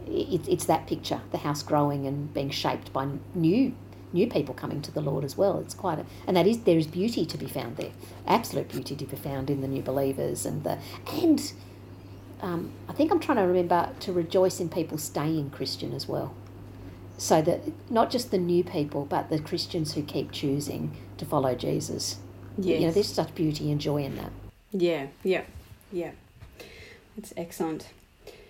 It, 0.07 0.47
it's 0.47 0.65
that 0.65 0.87
picture, 0.87 1.21
the 1.31 1.37
house 1.37 1.61
growing 1.61 2.07
and 2.07 2.33
being 2.33 2.49
shaped 2.49 2.91
by 2.91 3.07
new 3.35 3.75
new 4.11 4.25
people 4.25 4.55
coming 4.55 4.81
to 4.81 4.91
the 4.91 5.01
Lord 5.01 5.23
as 5.23 5.37
well. 5.37 5.59
It's 5.59 5.75
quite 5.75 5.99
a, 5.99 6.05
and 6.25 6.35
that 6.35 6.47
is 6.47 6.61
there 6.61 6.77
is 6.77 6.87
beauty 6.87 7.25
to 7.25 7.37
be 7.37 7.47
found 7.47 7.77
there, 7.77 7.91
absolute 8.25 8.69
beauty 8.69 8.95
to 8.95 9.05
be 9.05 9.15
found 9.15 9.49
in 9.49 9.61
the 9.61 9.67
new 9.67 9.83
believers 9.83 10.45
and 10.45 10.63
the 10.63 10.79
and 11.11 11.53
um, 12.41 12.71
I 12.87 12.93
think 12.93 13.11
I'm 13.11 13.19
trying 13.19 13.37
to 13.37 13.43
remember 13.43 13.89
to 13.99 14.13
rejoice 14.13 14.59
in 14.59 14.69
people 14.69 14.97
staying 14.97 15.49
Christian 15.51 15.93
as 15.93 16.07
well. 16.07 16.33
So 17.17 17.41
that 17.41 17.61
not 17.91 18.09
just 18.09 18.31
the 18.31 18.37
new 18.37 18.63
people, 18.63 19.05
but 19.05 19.29
the 19.29 19.39
Christians 19.39 19.93
who 19.93 20.03
keep 20.03 20.31
choosing 20.31 20.95
to 21.17 21.25
follow 21.25 21.53
Jesus. 21.53 22.17
Yes. 22.57 22.79
You 22.79 22.87
know, 22.87 22.93
there's 22.93 23.13
such 23.13 23.35
beauty 23.35 23.71
and 23.71 23.79
joy 23.79 24.03
in 24.03 24.15
that. 24.15 24.31
Yeah, 24.71 25.07
yeah, 25.23 25.43
yeah. 25.91 26.11
It's 27.17 27.33
excellent. 27.35 27.89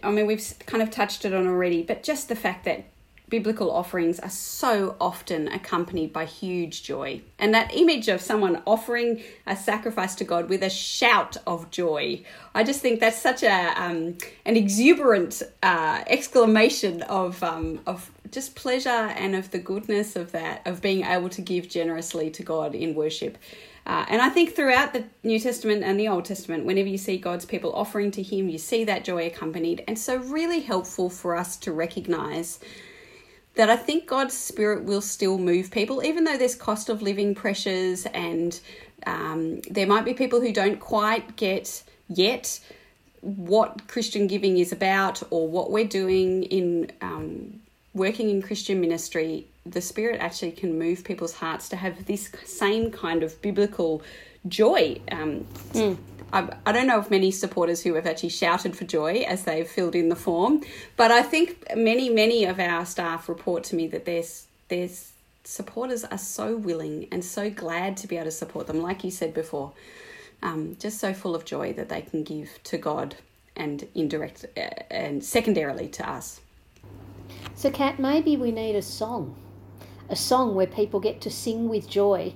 I 0.03 0.11
mean, 0.11 0.27
we've 0.27 0.53
kind 0.65 0.83
of 0.83 0.91
touched 0.91 1.25
it 1.25 1.33
on 1.33 1.47
already, 1.47 1.81
but 1.81 2.03
just 2.03 2.29
the 2.29 2.35
fact 2.35 2.65
that 2.65 2.85
biblical 3.29 3.71
offerings 3.71 4.19
are 4.19 4.29
so 4.29 4.95
often 4.99 5.47
accompanied 5.47 6.11
by 6.11 6.25
huge 6.25 6.83
joy. 6.83 7.21
And 7.37 7.53
that 7.53 7.73
image 7.73 8.07
of 8.07 8.21
someone 8.21 8.61
offering 8.65 9.21
a 9.45 9.55
sacrifice 9.55 10.15
to 10.15 10.23
God 10.23 10.49
with 10.49 10.63
a 10.63 10.69
shout 10.69 11.37
of 11.47 11.69
joy, 11.71 12.23
I 12.53 12.63
just 12.63 12.81
think 12.81 12.99
that's 12.99 13.21
such 13.21 13.43
a 13.43 13.81
um, 13.81 14.17
an 14.45 14.57
exuberant 14.57 15.41
uh, 15.63 16.03
exclamation 16.07 17.03
of 17.03 17.41
um, 17.43 17.79
of 17.85 18.11
just 18.31 18.55
pleasure 18.55 18.89
and 18.89 19.35
of 19.35 19.51
the 19.51 19.59
goodness 19.59 20.15
of 20.15 20.31
that 20.31 20.65
of 20.65 20.81
being 20.81 21.03
able 21.03 21.29
to 21.29 21.41
give 21.41 21.69
generously 21.69 22.29
to 22.31 22.43
God 22.43 22.75
in 22.75 22.95
worship. 22.95 23.37
Uh, 23.85 24.05
and 24.09 24.21
I 24.21 24.29
think 24.29 24.55
throughout 24.55 24.93
the 24.93 25.05
New 25.23 25.39
Testament 25.39 25.83
and 25.83 25.99
the 25.99 26.09
Old 26.09 26.25
Testament, 26.25 26.65
whenever 26.65 26.87
you 26.87 26.97
see 26.97 27.17
God's 27.17 27.45
people 27.45 27.73
offering 27.73 28.11
to 28.11 28.21
Him, 28.21 28.47
you 28.47 28.59
see 28.59 28.83
that 28.83 29.03
joy 29.03 29.25
accompanied. 29.25 29.83
And 29.87 29.97
so, 29.97 30.17
really 30.17 30.59
helpful 30.59 31.09
for 31.09 31.35
us 31.35 31.57
to 31.57 31.71
recognize 31.71 32.59
that 33.59 33.69
I 33.69 33.75
think 33.75 34.07
God's 34.07 34.37
Spirit 34.37 34.85
will 34.85 35.01
still 35.01 35.37
move 35.37 35.69
people, 35.69 36.01
even 36.01 36.23
though 36.23 36.37
there's 36.37 36.55
cost 36.55 36.87
of 36.87 37.01
living 37.01 37.35
pressures 37.35 38.05
and 38.05 38.57
um, 39.05 39.59
there 39.69 39.85
might 39.85 40.05
be 40.05 40.13
people 40.13 40.39
who 40.39 40.53
don't 40.53 40.79
quite 40.79 41.35
get 41.35 41.83
yet 42.07 42.61
what 43.19 43.85
Christian 43.89 44.27
giving 44.27 44.57
is 44.57 44.71
about 44.71 45.21
or 45.29 45.49
what 45.49 45.71
we're 45.71 45.83
doing 45.83 46.43
in 46.43 46.89
um, 47.01 47.59
working 47.93 48.29
in 48.29 48.41
Christian 48.41 48.79
ministry. 48.79 49.45
The 49.65 49.81
Spirit 49.81 50.21
actually 50.21 50.53
can 50.53 50.79
move 50.79 51.03
people's 51.03 51.33
hearts 51.33 51.67
to 51.67 51.75
have 51.75 52.05
this 52.05 52.31
same 52.45 52.91
kind 52.91 53.23
of 53.23 53.41
biblical 53.41 54.01
joy. 54.47 54.99
Um, 55.11 55.45
mm. 55.73 55.97
I, 56.31 56.49
I 56.65 56.71
don't 56.71 56.87
know 56.87 56.99
of 56.99 57.09
many 57.09 57.31
supporters 57.31 57.81
who 57.81 57.95
have 57.95 58.05
actually 58.05 58.29
shouted 58.29 58.75
for 58.75 58.85
joy 58.85 59.25
as 59.27 59.43
they've 59.43 59.67
filled 59.67 59.95
in 59.95 60.09
the 60.09 60.15
form, 60.15 60.61
but 60.95 61.11
I 61.11 61.23
think 61.23 61.75
many, 61.75 62.09
many 62.09 62.45
of 62.45 62.59
our 62.59 62.85
staff 62.85 63.27
report 63.27 63.63
to 63.65 63.75
me 63.75 63.87
that 63.87 64.05
there's 64.05 64.45
there's 64.67 65.13
supporters 65.43 66.03
are 66.03 66.17
so 66.17 66.55
willing 66.55 67.07
and 67.11 67.25
so 67.25 67.49
glad 67.49 67.97
to 67.97 68.07
be 68.07 68.15
able 68.15 68.25
to 68.25 68.31
support 68.31 68.67
them, 68.67 68.81
like 68.81 69.03
you 69.03 69.09
said 69.09 69.33
before, 69.33 69.71
um, 70.43 70.77
just 70.79 70.99
so 70.99 71.11
full 71.13 71.33
of 71.33 71.43
joy 71.43 71.73
that 71.73 71.89
they 71.89 72.01
can 72.01 72.23
give 72.23 72.59
to 72.65 72.77
God 72.77 73.15
and 73.55 73.87
indirect 73.95 74.45
uh, 74.55 74.69
and 74.91 75.23
secondarily 75.23 75.87
to 75.87 76.07
us. 76.07 76.39
So, 77.55 77.71
Cat, 77.71 77.99
maybe 77.99 78.37
we 78.37 78.51
need 78.51 78.75
a 78.75 78.81
song, 78.81 79.35
a 80.07 80.15
song 80.15 80.53
where 80.53 80.67
people 80.67 80.99
get 80.99 81.19
to 81.21 81.31
sing 81.31 81.67
with 81.67 81.89
joy 81.89 82.33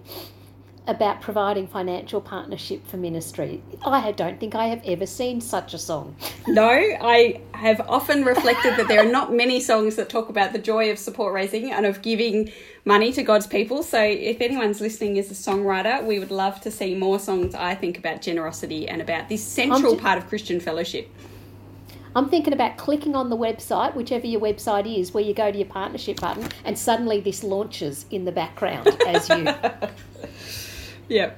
about 0.85 1.21
providing 1.21 1.67
financial 1.67 2.19
partnership 2.19 2.85
for 2.87 2.97
ministry. 2.97 3.61
I 3.85 4.11
don't 4.11 4.39
think 4.39 4.53
I 4.53 4.67
have 4.67 4.81
ever 4.85 5.05
seen 5.05 5.39
such 5.41 5.73
a 5.73 5.77
song. 5.77 6.15
No, 6.45 6.69
I 6.69 7.39
have 7.53 7.79
often 7.87 8.25
reflected 8.25 8.75
that 8.75 8.89
there 8.89 8.99
are 8.99 9.09
not 9.09 9.33
many 9.33 9.61
songs 9.61 9.95
that 9.95 10.09
talk 10.09 10.27
about 10.27 10.51
the 10.51 10.59
joy 10.59 10.91
of 10.91 10.99
support 10.99 11.33
raising 11.33 11.71
and 11.71 11.85
of 11.85 12.01
giving 12.01 12.51
money 12.83 13.13
to 13.13 13.23
God's 13.23 13.47
people. 13.47 13.81
So 13.81 13.99
if 14.01 14.41
anyone's 14.41 14.81
listening 14.81 15.17
as 15.17 15.31
a 15.31 15.33
songwriter, 15.33 16.03
we 16.05 16.19
would 16.19 16.31
love 16.31 16.59
to 16.61 16.69
see 16.69 16.95
more 16.95 17.17
songs, 17.17 17.55
I 17.55 17.75
think, 17.75 17.97
about 17.97 18.21
generosity 18.21 18.89
and 18.89 19.01
about 19.01 19.29
this 19.29 19.41
central 19.41 19.95
part 19.95 20.17
of 20.17 20.27
Christian 20.27 20.59
fellowship. 20.59 21.09
I'm 22.15 22.29
thinking 22.29 22.53
about 22.53 22.77
clicking 22.77 23.15
on 23.15 23.29
the 23.29 23.37
website, 23.37 23.95
whichever 23.95 24.27
your 24.27 24.41
website 24.41 24.99
is, 24.99 25.13
where 25.13 25.23
you 25.23 25.33
go 25.33 25.51
to 25.51 25.57
your 25.57 25.67
partnership 25.67 26.19
button, 26.19 26.47
and 26.63 26.77
suddenly 26.77 27.19
this 27.19 27.43
launches 27.43 28.05
in 28.11 28.25
the 28.25 28.31
background 28.31 28.87
as 29.07 29.29
you 29.29 29.47
Yep. 31.13 31.37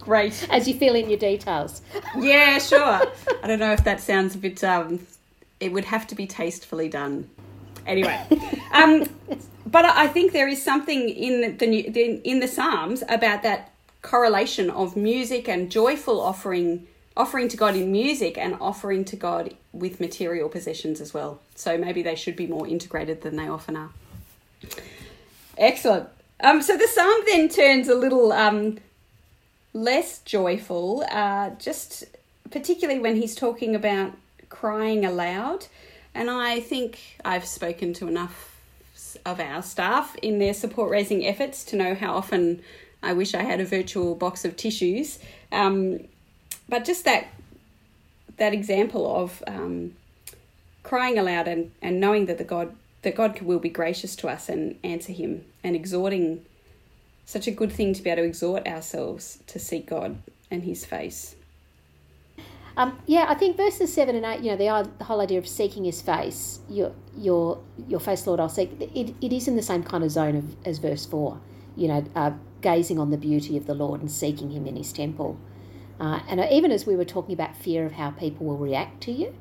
Great. 0.00 0.48
As 0.50 0.66
you 0.66 0.72
fill 0.72 0.94
in 0.94 1.10
your 1.10 1.18
details. 1.18 1.82
Yeah, 2.18 2.58
sure. 2.70 3.02
I 3.42 3.46
don't 3.46 3.58
know 3.58 3.72
if 3.72 3.84
that 3.84 4.00
sounds 4.00 4.34
a 4.34 4.38
bit. 4.38 4.64
Um, 4.64 5.06
it 5.60 5.72
would 5.72 5.84
have 5.84 6.06
to 6.06 6.14
be 6.14 6.26
tastefully 6.26 6.88
done. 6.88 7.28
Anyway, 7.86 8.18
um, 8.72 9.04
but 9.66 9.84
I 9.84 10.08
think 10.08 10.32
there 10.32 10.48
is 10.48 10.62
something 10.62 11.10
in 11.10 11.58
the 11.58 12.20
in 12.24 12.40
the 12.40 12.48
Psalms 12.48 13.02
about 13.10 13.42
that 13.42 13.72
correlation 14.00 14.70
of 14.70 14.96
music 14.96 15.50
and 15.50 15.70
joyful 15.70 16.18
offering 16.18 16.86
offering 17.14 17.48
to 17.48 17.58
God 17.58 17.76
in 17.76 17.92
music 17.92 18.38
and 18.38 18.56
offering 18.58 19.04
to 19.04 19.16
God 19.16 19.54
with 19.72 20.00
material 20.00 20.48
possessions 20.48 21.02
as 21.02 21.12
well. 21.12 21.40
So 21.54 21.76
maybe 21.76 22.02
they 22.02 22.14
should 22.14 22.36
be 22.36 22.46
more 22.46 22.66
integrated 22.66 23.20
than 23.20 23.36
they 23.36 23.48
often 23.48 23.76
are. 23.76 23.90
Excellent. 25.58 26.08
Um, 26.40 26.62
so 26.62 26.76
the 26.76 26.88
psalm 26.88 27.20
then 27.26 27.48
turns 27.48 27.88
a 27.88 27.94
little 27.94 28.32
um, 28.32 28.78
less 29.74 30.20
joyful, 30.20 31.04
uh, 31.10 31.50
just 31.58 32.04
particularly 32.50 33.00
when 33.00 33.16
he's 33.16 33.34
talking 33.34 33.74
about 33.74 34.12
crying 34.48 35.04
aloud. 35.04 35.66
And 36.14 36.30
I 36.30 36.60
think 36.60 37.00
I've 37.24 37.44
spoken 37.44 37.92
to 37.94 38.06
enough 38.06 38.56
of 39.26 39.40
our 39.40 39.62
staff 39.62 40.16
in 40.22 40.38
their 40.38 40.54
support 40.54 40.90
raising 40.90 41.26
efforts 41.26 41.64
to 41.64 41.76
know 41.76 41.94
how 41.94 42.14
often 42.14 42.62
I 43.02 43.12
wish 43.12 43.34
I 43.34 43.42
had 43.42 43.60
a 43.60 43.64
virtual 43.64 44.14
box 44.14 44.44
of 44.44 44.56
tissues. 44.56 45.18
Um, 45.52 46.00
but 46.68 46.84
just 46.84 47.04
that 47.04 47.26
that 48.36 48.54
example 48.54 49.14
of 49.14 49.42
um, 49.46 49.94
crying 50.82 51.18
aloud 51.18 51.46
and, 51.46 51.70
and 51.80 52.00
knowing 52.00 52.26
that 52.26 52.38
the 52.38 52.44
God 52.44 52.74
that 53.02 53.14
God 53.14 53.40
will 53.42 53.58
be 53.58 53.68
gracious 53.68 54.16
to 54.16 54.28
us 54.28 54.48
and 54.48 54.78
answer 54.82 55.12
Him, 55.12 55.44
and 55.62 55.76
exhorting 55.76 56.44
such 57.24 57.46
a 57.46 57.50
good 57.50 57.72
thing 57.72 57.94
to 57.94 58.02
be 58.02 58.10
able 58.10 58.22
to 58.22 58.28
exhort 58.28 58.66
ourselves 58.66 59.38
to 59.46 59.58
seek 59.58 59.86
God 59.86 60.18
and 60.50 60.62
His 60.62 60.84
face. 60.84 61.36
Um, 62.76 62.98
yeah, 63.06 63.26
I 63.28 63.34
think 63.34 63.56
verses 63.56 63.92
seven 63.92 64.16
and 64.16 64.24
eight. 64.24 64.40
You 64.40 64.50
know, 64.50 64.56
the, 64.56 64.90
the 64.98 65.04
whole 65.04 65.20
idea 65.20 65.38
of 65.38 65.46
seeking 65.46 65.84
His 65.84 66.02
face, 66.02 66.60
your 66.68 66.92
your 67.16 67.60
your 67.88 68.00
face, 68.00 68.26
Lord, 68.26 68.40
I'll 68.40 68.48
seek. 68.48 68.72
It, 68.80 69.14
it 69.20 69.32
is 69.32 69.48
in 69.48 69.56
the 69.56 69.62
same 69.62 69.82
kind 69.82 70.02
of 70.02 70.10
zone 70.10 70.36
of, 70.36 70.66
as 70.66 70.78
verse 70.78 71.06
four. 71.06 71.40
You 71.76 71.88
know, 71.88 72.04
uh, 72.14 72.32
gazing 72.60 72.98
on 72.98 73.10
the 73.10 73.16
beauty 73.16 73.56
of 73.56 73.66
the 73.66 73.74
Lord 73.74 74.00
and 74.00 74.10
seeking 74.10 74.50
Him 74.50 74.66
in 74.66 74.76
His 74.76 74.92
temple. 74.92 75.38
Uh, 76.00 76.20
and 76.28 76.40
even 76.50 76.72
as 76.72 76.86
we 76.86 76.96
were 76.96 77.04
talking 77.04 77.32
about 77.32 77.56
fear 77.56 77.86
of 77.86 77.92
how 77.92 78.10
people 78.10 78.46
will 78.46 78.58
react 78.58 79.00
to 79.02 79.12
you, 79.12 79.34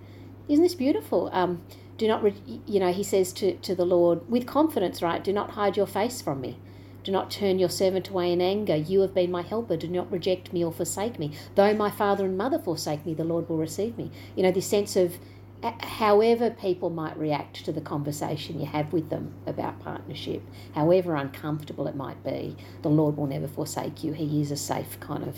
isn't 0.47 0.63
this 0.63 0.75
beautiful? 0.75 1.29
Um, 1.33 1.63
do 1.97 2.07
not, 2.07 2.21
re- 2.21 2.61
you 2.67 2.79
know, 2.79 2.91
he 2.91 3.03
says 3.03 3.33
to, 3.33 3.55
to 3.57 3.73
the 3.73 3.85
Lord 3.85 4.29
with 4.29 4.45
confidence, 4.45 5.01
right? 5.01 5.23
Do 5.23 5.33
not 5.33 5.51
hide 5.51 5.77
your 5.77 5.87
face 5.87 6.21
from 6.21 6.41
me. 6.41 6.59
Do 7.03 7.11
not 7.11 7.31
turn 7.31 7.59
your 7.59 7.69
servant 7.69 8.09
away 8.09 8.31
in 8.31 8.41
anger. 8.41 8.75
You 8.75 9.01
have 9.01 9.13
been 9.13 9.31
my 9.31 9.41
helper. 9.41 9.75
Do 9.77 9.87
not 9.87 10.11
reject 10.11 10.53
me 10.53 10.63
or 10.63 10.71
forsake 10.71 11.19
me. 11.19 11.31
Though 11.55 11.73
my 11.73 11.91
father 11.91 12.25
and 12.25 12.37
mother 12.37 12.59
forsake 12.59 13.05
me, 13.05 13.13
the 13.13 13.23
Lord 13.23 13.49
will 13.49 13.57
receive 13.57 13.97
me. 13.97 14.11
You 14.35 14.43
know, 14.43 14.51
this 14.51 14.67
sense 14.67 14.95
of 14.95 15.17
however 15.79 16.49
people 16.49 16.89
might 16.89 17.17
react 17.17 17.63
to 17.65 17.71
the 17.71 17.81
conversation 17.81 18.59
you 18.59 18.65
have 18.65 18.91
with 18.91 19.09
them 19.09 19.33
about 19.45 19.79
partnership, 19.79 20.41
however 20.75 21.15
uncomfortable 21.15 21.87
it 21.87 21.95
might 21.95 22.21
be, 22.23 22.55
the 22.81 22.89
Lord 22.89 23.15
will 23.15 23.27
never 23.27 23.47
forsake 23.47 24.03
you. 24.03 24.13
He 24.13 24.41
is 24.41 24.51
a 24.51 24.57
safe 24.57 24.99
kind 24.99 25.23
of 25.23 25.37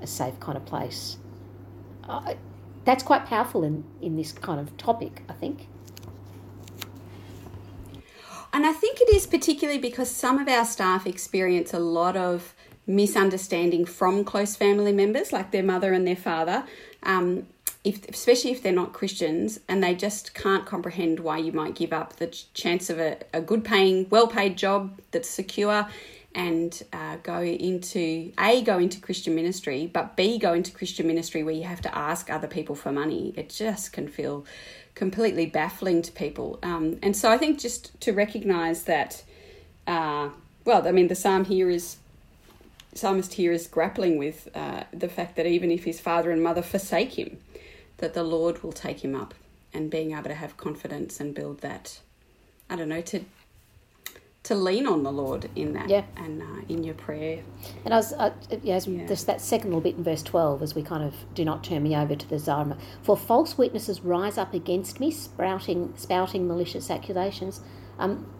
a 0.00 0.06
safe 0.06 0.38
kind 0.40 0.56
of 0.56 0.64
place. 0.66 1.18
Uh, 2.04 2.34
that's 2.84 3.02
quite 3.02 3.26
powerful 3.26 3.64
in, 3.64 3.84
in 4.00 4.16
this 4.16 4.30
kind 4.32 4.60
of 4.60 4.76
topic, 4.76 5.22
I 5.28 5.32
think. 5.32 5.68
And 8.56 8.64
I 8.64 8.72
think 8.72 9.02
it 9.02 9.14
is 9.14 9.26
particularly 9.26 9.78
because 9.78 10.10
some 10.10 10.38
of 10.38 10.48
our 10.48 10.64
staff 10.64 11.06
experience 11.06 11.74
a 11.74 11.78
lot 11.78 12.16
of 12.16 12.54
misunderstanding 12.86 13.84
from 13.84 14.24
close 14.24 14.56
family 14.56 14.94
members, 14.94 15.30
like 15.30 15.50
their 15.50 15.62
mother 15.62 15.92
and 15.92 16.06
their 16.06 16.16
father, 16.16 16.64
um, 17.02 17.46
if, 17.84 18.08
especially 18.08 18.52
if 18.52 18.62
they're 18.62 18.72
not 18.72 18.94
Christians, 18.94 19.60
and 19.68 19.84
they 19.84 19.94
just 19.94 20.32
can't 20.32 20.64
comprehend 20.64 21.20
why 21.20 21.36
you 21.36 21.52
might 21.52 21.74
give 21.74 21.92
up 21.92 22.16
the 22.16 22.28
chance 22.28 22.88
of 22.88 22.98
a, 22.98 23.18
a 23.34 23.42
good 23.42 23.62
paying, 23.62 24.08
well 24.08 24.26
paid 24.26 24.56
job 24.56 25.02
that's 25.10 25.28
secure 25.28 25.86
and 26.34 26.82
uh, 26.94 27.16
go 27.22 27.42
into 27.42 28.30
a 28.38 28.60
go 28.60 28.78
into 28.78 29.00
christian 29.00 29.34
ministry 29.34 29.90
but 29.90 30.16
b 30.16 30.38
go 30.38 30.52
into 30.52 30.70
christian 30.70 31.06
ministry 31.06 31.42
where 31.42 31.54
you 31.54 31.62
have 31.62 31.80
to 31.80 31.96
ask 31.96 32.28
other 32.28 32.46
people 32.46 32.74
for 32.74 32.92
money. 32.92 33.32
It 33.36 33.48
just 33.48 33.92
can 33.94 34.06
feel 34.06 34.44
completely 34.96 35.46
baffling 35.46 36.02
to 36.02 36.10
people. 36.10 36.58
Um, 36.64 36.98
and 37.02 37.16
so 37.16 37.30
i 37.30 37.38
think 37.38 37.60
just 37.60 37.98
to 38.00 38.12
recognize 38.12 38.84
that 38.84 39.22
uh, 39.86 40.30
well 40.64 40.88
i 40.88 40.90
mean 40.90 41.06
the 41.06 41.14
psalm 41.14 41.44
here 41.44 41.70
is 41.70 41.98
psalmist 42.94 43.34
here 43.34 43.52
is 43.52 43.66
grappling 43.66 44.16
with 44.16 44.48
uh, 44.54 44.84
the 44.92 45.08
fact 45.08 45.36
that 45.36 45.46
even 45.46 45.70
if 45.70 45.84
his 45.84 46.00
father 46.00 46.30
and 46.32 46.42
mother 46.42 46.62
forsake 46.62 47.12
him 47.12 47.38
that 47.98 48.14
the 48.14 48.24
lord 48.24 48.62
will 48.62 48.72
take 48.72 49.04
him 49.04 49.14
up 49.14 49.34
and 49.72 49.90
being 49.90 50.12
able 50.12 50.24
to 50.24 50.34
have 50.34 50.56
confidence 50.56 51.20
and 51.20 51.34
build 51.34 51.60
that 51.60 52.00
i 52.70 52.74
don't 52.74 52.88
know 52.88 53.02
to 53.02 53.20
to 54.46 54.54
lean 54.54 54.86
on 54.86 55.02
the 55.02 55.10
Lord 55.10 55.50
in 55.56 55.72
that 55.72 55.90
yeah. 55.90 56.04
and 56.16 56.40
uh, 56.40 56.62
in 56.68 56.84
your 56.84 56.94
prayer. 56.94 57.42
And 57.84 57.92
I 57.92 57.96
was, 57.96 58.12
uh, 58.12 58.32
yeah, 58.62 58.76
as 58.76 58.86
yeah. 58.86 59.04
that 59.04 59.40
second 59.40 59.70
little 59.70 59.80
bit 59.80 59.96
in 59.96 60.04
verse 60.04 60.22
12, 60.22 60.62
as 60.62 60.72
we 60.72 60.84
kind 60.84 61.02
of 61.02 61.14
do 61.34 61.44
not 61.44 61.64
turn 61.64 61.82
me 61.82 61.96
over 61.96 62.14
to 62.14 62.28
the 62.28 62.36
Zarma. 62.36 62.78
For 63.02 63.16
false 63.16 63.58
witnesses 63.58 64.02
rise 64.02 64.38
up 64.38 64.54
against 64.54 65.00
me, 65.00 65.10
sprouting, 65.10 65.94
spouting 65.96 66.46
malicious 66.46 66.92
accusations. 66.92 67.60
Um, 67.98 68.30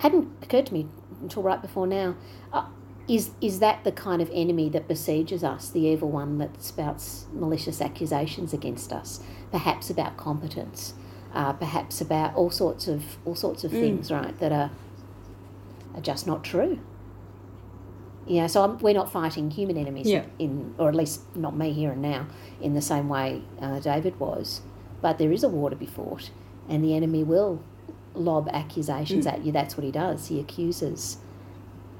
hadn't 0.00 0.28
occurred 0.42 0.66
to 0.66 0.74
me 0.74 0.86
until 1.22 1.42
right 1.42 1.62
before 1.62 1.86
now. 1.86 2.14
Uh, 2.52 2.66
is, 3.08 3.30
is 3.40 3.60
that 3.60 3.84
the 3.84 3.92
kind 3.92 4.20
of 4.20 4.30
enemy 4.34 4.68
that 4.68 4.86
besieges 4.86 5.42
us, 5.42 5.70
the 5.70 5.80
evil 5.80 6.10
one 6.10 6.36
that 6.38 6.62
spouts 6.62 7.24
malicious 7.32 7.80
accusations 7.80 8.52
against 8.52 8.92
us, 8.92 9.22
perhaps 9.50 9.88
about 9.88 10.18
competence, 10.18 10.92
uh, 11.32 11.54
perhaps 11.54 12.02
about 12.02 12.34
all 12.34 12.50
sorts 12.50 12.86
of 12.86 13.16
all 13.24 13.34
sorts 13.34 13.64
of 13.64 13.70
mm. 13.70 13.80
things, 13.80 14.10
right? 14.10 14.38
That 14.40 14.52
are 14.52 14.70
are 15.98 16.02
just 16.02 16.26
not 16.26 16.44
true. 16.44 16.80
Yeah, 18.26 18.46
so 18.46 18.62
I'm, 18.62 18.78
we're 18.78 18.94
not 18.94 19.10
fighting 19.10 19.50
human 19.50 19.76
enemies 19.76 20.06
yeah. 20.06 20.24
in, 20.38 20.74
or 20.78 20.88
at 20.88 20.94
least 20.94 21.34
not 21.34 21.56
me 21.56 21.72
here 21.72 21.92
and 21.92 22.02
now, 22.02 22.26
in 22.60 22.74
the 22.74 22.82
same 22.82 23.08
way 23.08 23.42
uh, 23.60 23.80
David 23.80 24.20
was. 24.20 24.60
But 25.00 25.18
there 25.18 25.32
is 25.32 25.42
a 25.42 25.48
war 25.48 25.70
to 25.70 25.76
be 25.76 25.86
fought, 25.86 26.30
and 26.68 26.84
the 26.84 26.94
enemy 26.94 27.24
will 27.24 27.62
lob 28.14 28.48
accusations 28.52 29.26
mm. 29.26 29.32
at 29.32 29.44
you. 29.44 29.52
That's 29.52 29.76
what 29.76 29.84
he 29.84 29.90
does. 29.90 30.28
He 30.28 30.40
accuses. 30.40 31.18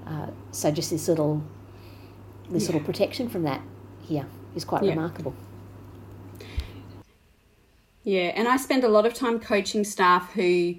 Uh, 0.07 0.29
so 0.53 0.71
just 0.71 0.91
this 0.91 1.09
little, 1.09 1.43
this 2.51 2.65
yeah. 2.65 2.73
little 2.73 2.85
protection 2.85 3.29
from 3.29 3.45
that 3.45 3.63
here 4.03 4.27
is 4.55 4.65
quite 4.65 4.83
yeah. 4.83 4.91
remarkable. 4.91 5.35
Yeah, 8.05 8.33
and 8.35 8.49
I 8.49 8.57
spend 8.57 8.85
a 8.85 8.89
lot 8.89 9.07
of 9.07 9.15
time 9.15 9.39
coaching 9.39 9.85
staff 9.85 10.33
who 10.33 10.77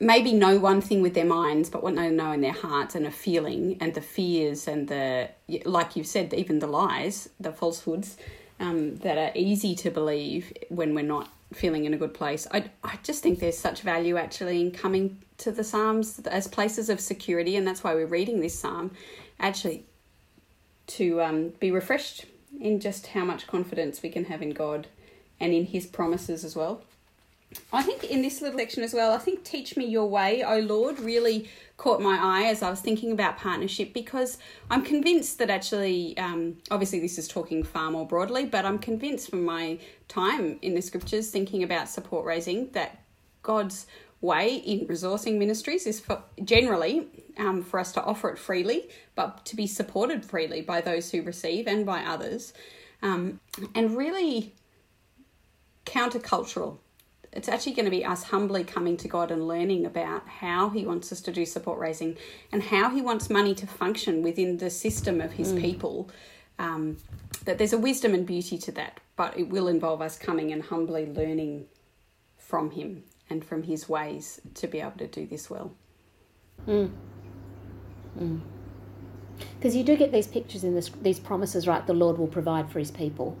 maybe 0.00 0.32
know 0.32 0.58
one 0.58 0.80
thing 0.80 1.02
with 1.02 1.14
their 1.14 1.24
minds, 1.24 1.70
but 1.70 1.82
what 1.82 1.94
they 1.94 2.10
know 2.10 2.32
in 2.32 2.40
their 2.40 2.52
hearts 2.52 2.94
and 2.94 3.06
a 3.06 3.10
feeling 3.10 3.76
and 3.80 3.94
the 3.94 4.00
fears 4.00 4.66
and 4.66 4.88
the, 4.88 5.30
like 5.64 5.96
you've 5.96 6.06
said, 6.06 6.34
even 6.34 6.58
the 6.58 6.66
lies, 6.66 7.28
the 7.38 7.52
falsehoods 7.52 8.16
um, 8.60 8.96
that 8.96 9.18
are 9.18 9.32
easy 9.34 9.74
to 9.76 9.90
believe 9.90 10.52
when 10.68 10.94
we're 10.94 11.02
not 11.02 11.30
feeling 11.52 11.84
in 11.84 11.94
a 11.94 11.96
good 11.96 12.14
place. 12.14 12.46
I, 12.50 12.70
I 12.82 12.98
just 13.02 13.22
think 13.22 13.38
there's 13.38 13.58
such 13.58 13.82
value 13.82 14.16
actually 14.16 14.60
in 14.60 14.70
coming 14.72 15.18
to 15.38 15.52
the 15.52 15.64
Psalms 15.64 16.20
as 16.26 16.48
places 16.48 16.88
of 16.88 17.00
security, 17.00 17.56
and 17.56 17.66
that's 17.66 17.84
why 17.84 17.94
we're 17.94 18.06
reading 18.06 18.40
this 18.40 18.58
Psalm, 18.58 18.90
actually 19.38 19.84
to 20.86 21.22
um, 21.22 21.48
be 21.60 21.70
refreshed 21.70 22.26
in 22.60 22.80
just 22.80 23.08
how 23.08 23.24
much 23.24 23.46
confidence 23.46 24.02
we 24.02 24.10
can 24.10 24.26
have 24.26 24.42
in 24.42 24.50
God 24.50 24.86
and 25.40 25.52
in 25.52 25.66
His 25.66 25.86
promises 25.86 26.44
as 26.44 26.54
well. 26.54 26.82
I 27.72 27.82
think 27.82 28.04
in 28.04 28.22
this 28.22 28.40
little 28.40 28.58
section 28.58 28.82
as 28.82 28.94
well, 28.94 29.12
I 29.12 29.18
think 29.18 29.44
Teach 29.44 29.76
Me 29.76 29.84
Your 29.84 30.06
Way, 30.06 30.42
O 30.42 30.58
Lord, 30.60 30.98
really 31.00 31.48
caught 31.76 32.00
my 32.00 32.18
eye 32.20 32.46
as 32.48 32.62
I 32.62 32.70
was 32.70 32.80
thinking 32.80 33.12
about 33.12 33.36
partnership 33.36 33.92
because 33.92 34.38
I'm 34.70 34.82
convinced 34.82 35.38
that 35.38 35.50
actually, 35.50 36.16
um, 36.18 36.58
obviously, 36.70 37.00
this 37.00 37.18
is 37.18 37.26
talking 37.26 37.62
far 37.62 37.90
more 37.90 38.06
broadly, 38.06 38.46
but 38.46 38.64
I'm 38.64 38.78
convinced 38.78 39.30
from 39.30 39.44
my 39.44 39.78
time 40.08 40.58
in 40.62 40.74
the 40.74 40.82
scriptures 40.82 41.30
thinking 41.30 41.62
about 41.62 41.88
support 41.88 42.24
raising 42.24 42.70
that 42.72 43.02
God's 43.42 43.86
way 44.20 44.56
in 44.56 44.86
resourcing 44.86 45.36
ministries 45.36 45.86
is 45.86 46.00
for 46.00 46.22
generally 46.44 47.08
um, 47.38 47.62
for 47.62 47.78
us 47.78 47.92
to 47.92 48.02
offer 48.02 48.30
it 48.30 48.38
freely, 48.38 48.88
but 49.14 49.44
to 49.46 49.56
be 49.56 49.66
supported 49.66 50.24
freely 50.24 50.62
by 50.62 50.80
those 50.80 51.10
who 51.10 51.22
receive 51.22 51.66
and 51.66 51.84
by 51.84 52.02
others, 52.04 52.54
um, 53.02 53.40
and 53.74 53.96
really 53.96 54.54
countercultural 55.84 56.78
it's 57.34 57.48
actually 57.48 57.72
going 57.72 57.84
to 57.84 57.90
be 57.90 58.04
us 58.04 58.24
humbly 58.24 58.64
coming 58.64 58.96
to 58.98 59.08
God 59.08 59.30
and 59.30 59.46
learning 59.46 59.86
about 59.86 60.26
how 60.26 60.70
He 60.70 60.86
wants 60.86 61.12
us 61.12 61.20
to 61.22 61.32
do 61.32 61.44
support 61.44 61.78
raising 61.78 62.16
and 62.52 62.62
how 62.62 62.90
He 62.90 63.02
wants 63.02 63.28
money 63.28 63.54
to 63.56 63.66
function 63.66 64.22
within 64.22 64.58
the 64.58 64.70
system 64.70 65.20
of 65.20 65.32
His 65.32 65.52
mm. 65.52 65.60
people. 65.60 66.10
Um, 66.58 66.98
that 67.44 67.58
there's 67.58 67.72
a 67.72 67.78
wisdom 67.78 68.14
and 68.14 68.24
beauty 68.24 68.56
to 68.58 68.72
that, 68.72 69.00
but 69.16 69.36
it 69.38 69.48
will 69.48 69.68
involve 69.68 70.00
us 70.00 70.16
coming 70.16 70.52
and 70.52 70.62
humbly 70.62 71.06
learning 71.06 71.66
from 72.38 72.70
Him 72.70 73.02
and 73.28 73.44
from 73.44 73.64
His 73.64 73.88
ways 73.88 74.40
to 74.54 74.66
be 74.66 74.80
able 74.80 74.92
to 74.98 75.08
do 75.08 75.26
this 75.26 75.50
well. 75.50 75.72
Mm. 76.66 76.90
Mm 78.18 78.40
because 79.58 79.74
you 79.74 79.82
do 79.82 79.96
get 79.96 80.12
these 80.12 80.26
pictures 80.26 80.64
in 80.64 80.74
this, 80.74 80.90
these 81.02 81.18
promises, 81.18 81.66
right? 81.66 81.86
The 81.86 81.94
Lord 81.94 82.18
will 82.18 82.28
provide 82.28 82.70
for 82.70 82.78
His 82.78 82.90
people. 82.90 83.36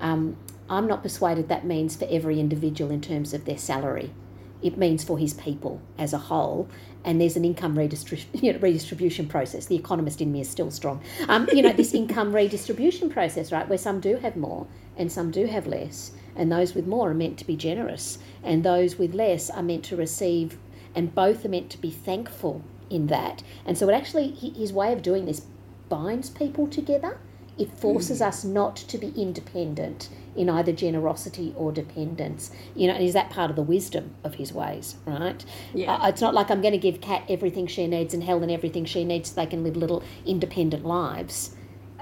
Um, 0.00 0.36
I'm 0.68 0.86
not 0.86 1.02
persuaded 1.02 1.48
that 1.48 1.66
means 1.66 1.96
for 1.96 2.06
every 2.10 2.40
individual 2.40 2.90
in 2.90 3.00
terms 3.00 3.34
of 3.34 3.44
their 3.44 3.58
salary. 3.58 4.12
It 4.62 4.78
means 4.78 5.04
for 5.04 5.18
his 5.18 5.34
people 5.34 5.82
as 5.98 6.14
a 6.14 6.18
whole, 6.18 6.68
and 7.04 7.20
there's 7.20 7.36
an 7.36 7.44
income 7.44 7.76
redistribution, 7.76 8.30
you 8.42 8.52
know, 8.52 8.58
redistribution 8.58 9.28
process. 9.28 9.66
The 9.66 9.76
economist 9.76 10.22
in 10.22 10.32
me 10.32 10.40
is 10.40 10.48
still 10.48 10.70
strong. 10.70 11.02
Um, 11.28 11.48
you 11.52 11.62
know, 11.62 11.72
this 11.72 11.92
income 12.02 12.34
redistribution 12.34 13.10
process, 13.10 13.52
right, 13.52 13.68
where 13.68 13.78
some 13.78 14.00
do 14.00 14.16
have 14.16 14.36
more 14.36 14.66
and 14.96 15.12
some 15.12 15.30
do 15.30 15.46
have 15.46 15.66
less, 15.66 16.12
and 16.34 16.50
those 16.50 16.74
with 16.74 16.86
more 16.86 17.10
are 17.10 17.14
meant 17.14 17.38
to 17.38 17.46
be 17.46 17.56
generous, 17.56 18.18
and 18.42 18.64
those 18.64 18.96
with 18.96 19.14
less 19.14 19.50
are 19.50 19.62
meant 19.62 19.84
to 19.84 19.96
receive, 19.96 20.56
and 20.94 21.14
both 21.14 21.44
are 21.44 21.48
meant 21.48 21.68
to 21.70 21.78
be 21.78 21.90
thankful 21.90 22.62
in 22.88 23.08
that. 23.08 23.42
And 23.66 23.76
so, 23.76 23.88
it 23.88 23.92
actually, 23.92 24.30
his 24.30 24.72
way 24.72 24.92
of 24.92 25.02
doing 25.02 25.26
this 25.26 25.46
binds 25.88 26.30
people 26.30 26.66
together. 26.68 27.18
It 27.58 27.70
forces 27.70 28.20
mm. 28.20 28.26
us 28.26 28.44
not 28.44 28.76
to 28.76 28.98
be 28.98 29.12
independent 29.16 30.08
in 30.36 30.50
either 30.50 30.72
generosity 30.72 31.54
or 31.56 31.70
dependence. 31.70 32.50
You 32.74 32.88
know, 32.88 32.96
is 32.96 33.12
that 33.12 33.30
part 33.30 33.50
of 33.50 33.56
the 33.56 33.62
wisdom 33.62 34.14
of 34.24 34.34
his 34.34 34.52
ways, 34.52 34.96
right? 35.06 35.44
Yeah. 35.72 35.94
Uh, 35.94 36.08
it's 36.08 36.20
not 36.20 36.34
like 36.34 36.50
I'm 36.50 36.60
going 36.60 36.72
to 36.72 36.78
give 36.78 37.00
Cat 37.00 37.24
everything 37.28 37.66
she 37.66 37.86
needs 37.86 38.14
and 38.14 38.24
Helen 38.24 38.50
everything 38.50 38.84
she 38.84 39.04
needs 39.04 39.30
so 39.30 39.36
they 39.36 39.46
can 39.46 39.62
live 39.62 39.76
little 39.76 40.02
independent 40.26 40.84
lives. 40.84 41.54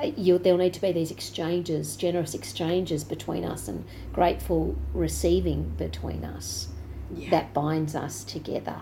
Uh, 0.03 0.11
you, 0.17 0.39
there'll 0.39 0.59
need 0.59 0.73
to 0.75 0.81
be 0.81 0.93
these 0.93 1.11
exchanges, 1.11 1.97
generous 1.97 2.35
exchanges 2.35 3.05
between 3.05 3.45
us 3.45 3.69
and 3.69 3.85
grateful 4.13 4.75
receiving 4.95 5.69
between 5.77 6.25
us 6.25 6.69
yeah. 7.15 7.29
that 7.29 7.53
binds 7.53 7.95
us 7.95 8.25
together. 8.25 8.81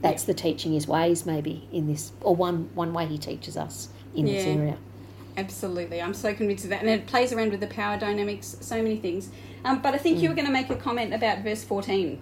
That's 0.00 0.24
yeah. 0.24 0.34
the 0.34 0.34
teaching 0.34 0.72
his 0.72 0.88
ways, 0.88 1.24
maybe 1.24 1.68
in 1.72 1.86
this, 1.86 2.12
or 2.20 2.34
one 2.34 2.70
one 2.74 2.92
way 2.92 3.06
he 3.06 3.18
teaches 3.18 3.56
us 3.56 3.88
in 4.14 4.26
yeah. 4.26 4.34
this 4.34 4.46
area 4.46 4.78
Absolutely, 5.38 6.02
I'm 6.02 6.14
so 6.14 6.34
convinced 6.34 6.64
of 6.64 6.70
that, 6.70 6.80
and 6.80 6.90
it 6.90 7.06
plays 7.06 7.32
around 7.32 7.52
with 7.52 7.60
the 7.60 7.68
power 7.68 7.96
dynamics, 7.96 8.56
so 8.60 8.82
many 8.82 8.96
things. 8.96 9.30
Um, 9.64 9.80
but 9.80 9.94
I 9.94 9.98
think 9.98 10.20
you 10.20 10.28
were 10.28 10.34
going 10.34 10.48
to 10.48 10.52
make 10.52 10.68
a 10.68 10.74
comment 10.74 11.14
about 11.14 11.44
verse 11.44 11.62
14. 11.62 12.20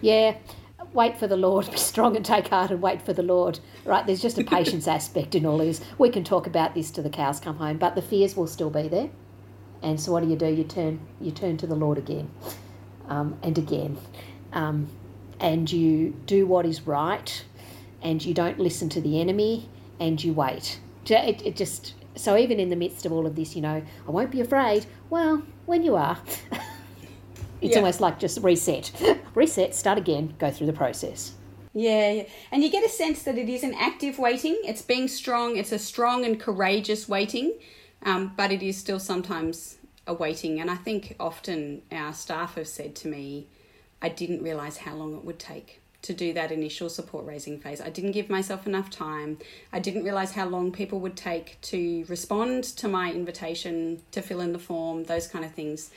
Yeah, 0.00 0.34
wait 0.92 1.16
for 1.16 1.28
the 1.28 1.36
Lord, 1.36 1.70
be 1.70 1.76
strong 1.76 2.16
and 2.16 2.24
take 2.24 2.48
heart 2.48 2.72
and 2.72 2.82
wait 2.82 3.00
for 3.02 3.12
the 3.12 3.22
Lord. 3.22 3.60
Right, 3.84 4.04
there's 4.04 4.20
just 4.20 4.36
a 4.36 4.42
patience 4.42 4.88
aspect 4.98 5.36
in 5.36 5.46
all 5.46 5.58
this. 5.58 5.80
We 5.96 6.10
can 6.10 6.24
talk 6.24 6.48
about 6.48 6.74
this 6.74 6.90
till 6.90 7.04
the 7.04 7.10
cows 7.10 7.38
come 7.38 7.56
home, 7.56 7.78
but 7.78 7.94
the 7.94 8.02
fears 8.02 8.36
will 8.36 8.48
still 8.48 8.68
be 8.68 8.88
there. 8.88 9.10
And 9.80 10.00
so, 10.00 10.10
what 10.10 10.24
do 10.24 10.28
you 10.28 10.36
do? 10.36 10.48
You 10.48 10.64
turn, 10.64 10.98
you 11.20 11.30
turn 11.30 11.56
to 11.58 11.68
the 11.68 11.76
Lord 11.76 11.98
again, 11.98 12.28
um, 13.06 13.38
and 13.44 13.56
again, 13.56 13.96
um, 14.52 14.88
and 15.38 15.70
you 15.70 16.20
do 16.26 16.48
what 16.48 16.66
is 16.66 16.84
right, 16.84 17.44
and 18.02 18.24
you 18.24 18.34
don't 18.34 18.58
listen 18.58 18.88
to 18.88 19.00
the 19.00 19.20
enemy, 19.20 19.68
and 20.00 20.22
you 20.24 20.32
wait. 20.32 20.80
It, 21.06 21.46
it 21.46 21.54
just 21.54 21.94
so 22.16 22.36
even 22.36 22.60
in 22.60 22.68
the 22.70 22.76
midst 22.76 23.04
of 23.06 23.12
all 23.12 23.26
of 23.26 23.34
this, 23.36 23.54
you 23.56 23.62
know, 23.62 23.82
I 24.06 24.10
won't 24.10 24.30
be 24.30 24.40
afraid. 24.40 24.86
Well, 25.10 25.42
when 25.66 25.82
you 25.82 25.96
are. 25.96 26.18
It's 27.60 27.72
Yeah. 27.72 27.78
almost 27.78 28.00
like 28.00 28.18
just 28.18 28.42
reset, 28.42 28.92
reset, 29.34 29.74
start 29.74 29.96
again, 29.96 30.34
go 30.38 30.50
through 30.50 30.66
the 30.66 30.74
process. 30.74 31.32
Yeah, 31.72 32.10
yeah, 32.10 32.22
and 32.52 32.62
you 32.62 32.70
get 32.70 32.84
a 32.84 32.90
sense 32.90 33.22
that 33.22 33.38
it 33.38 33.48
is 33.48 33.64
an 33.64 33.72
active 33.74 34.18
waiting. 34.18 34.58
It's 34.64 34.82
being 34.82 35.08
strong. 35.08 35.56
It's 35.56 35.72
a 35.72 35.78
strong 35.78 36.26
and 36.26 36.38
courageous 36.38 37.08
waiting, 37.08 37.54
um, 38.02 38.32
but 38.36 38.52
it 38.52 38.62
is 38.62 38.76
still 38.76 39.00
sometimes 39.00 39.78
a 40.06 40.12
waiting. 40.12 40.60
And 40.60 40.70
I 40.70 40.76
think 40.76 41.16
often 41.18 41.82
our 41.90 42.12
staff 42.12 42.56
have 42.56 42.68
said 42.68 42.94
to 42.96 43.08
me, 43.08 43.48
"I 44.02 44.10
didn't 44.10 44.42
realize 44.42 44.76
how 44.78 44.94
long 44.94 45.16
it 45.16 45.24
would 45.24 45.38
take." 45.38 45.80
To 46.04 46.12
do 46.12 46.34
that 46.34 46.52
initial 46.52 46.90
support 46.90 47.24
raising 47.24 47.58
phase. 47.58 47.80
I 47.80 47.88
didn't 47.88 48.12
give 48.12 48.28
myself 48.28 48.66
enough 48.66 48.90
time. 48.90 49.38
I 49.72 49.78
didn't 49.80 50.04
realize 50.04 50.32
how 50.32 50.46
long 50.46 50.70
people 50.70 51.00
would 51.00 51.16
take 51.16 51.58
to 51.62 52.04
respond 52.08 52.64
to 52.64 52.88
my 52.88 53.10
invitation 53.10 54.02
to 54.12 54.20
fill 54.20 54.40
in 54.40 54.52
the 54.52 54.58
form, 54.58 55.04
those 55.04 55.26
kind 55.26 55.46
of 55.46 55.52
things. 55.52 55.90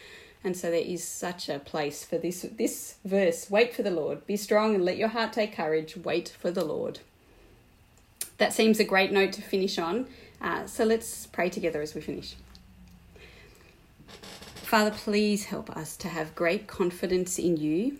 And 0.45 0.55
so 0.55 0.71
there 0.71 0.79
is 0.79 1.03
such 1.03 1.49
a 1.49 1.59
place 1.59 2.05
for 2.05 2.17
this 2.17 2.45
this 2.57 2.95
verse. 3.03 3.49
Wait 3.49 3.73
for 3.73 3.83
the 3.83 3.91
Lord. 3.91 4.25
Be 4.25 4.37
strong 4.37 4.75
and 4.75 4.85
let 4.85 4.95
your 4.95 5.09
heart 5.09 5.33
take 5.33 5.53
courage. 5.53 5.97
Wait 5.97 6.29
for 6.39 6.51
the 6.51 6.63
Lord. 6.63 6.99
That 8.37 8.53
seems 8.53 8.79
a 8.79 8.85
great 8.85 9.11
note 9.11 9.33
to 9.33 9.41
finish 9.41 9.77
on. 9.77 10.07
Uh, 10.39 10.67
so 10.67 10.85
let's 10.85 11.27
pray 11.27 11.49
together 11.49 11.81
as 11.81 11.95
we 11.95 12.01
finish. 12.01 12.35
Father, 14.63 14.91
please 14.91 15.45
help 15.45 15.69
us 15.75 15.97
to 15.97 16.07
have 16.07 16.35
great 16.35 16.67
confidence 16.67 17.39
in 17.39 17.57
you, 17.57 17.99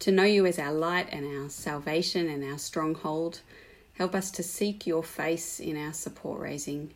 to 0.00 0.12
know 0.12 0.24
you 0.24 0.46
as 0.46 0.58
our 0.58 0.72
light 0.72 1.08
and 1.10 1.26
our 1.38 1.48
salvation 1.48 2.28
and 2.28 2.44
our 2.44 2.58
stronghold. 2.58 3.40
Help 3.94 4.14
us 4.14 4.30
to 4.32 4.42
seek 4.42 4.86
your 4.86 5.02
face 5.02 5.58
in 5.58 5.76
our 5.76 5.92
support 5.92 6.40
raising 6.40 6.92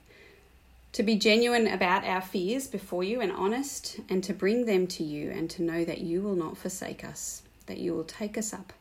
to 0.93 1.03
be 1.05 1.17
genuine 1.17 1.69
about 1.69 2.05
our 2.05 2.21
fears 2.21 2.67
before 2.67 3.05
you 3.05 3.21
and 3.21 3.31
honest, 3.31 4.01
and 4.09 4.25
to 4.25 4.33
bring 4.33 4.67
them 4.67 4.87
to 4.89 5.05
you, 5.05 5.31
and 5.31 5.49
to 5.49 5.63
know 5.63 5.85
that 5.85 6.01
you 6.01 6.21
will 6.21 6.35
not 6.35 6.57
forsake 6.57 7.05
us, 7.05 7.43
that 7.67 7.79
you 7.79 7.95
will 7.95 8.05
take 8.05 8.37
us 8.37 8.53
up. 8.53 8.73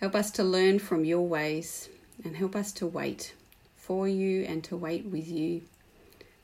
Help 0.00 0.14
us 0.14 0.30
to 0.30 0.42
learn 0.42 0.78
from 0.78 1.04
your 1.04 1.26
ways, 1.26 1.90
and 2.24 2.36
help 2.36 2.56
us 2.56 2.72
to 2.72 2.86
wait 2.86 3.34
for 3.76 4.08
you 4.08 4.42
and 4.44 4.64
to 4.64 4.76
wait 4.76 5.04
with 5.04 5.28
you, 5.28 5.60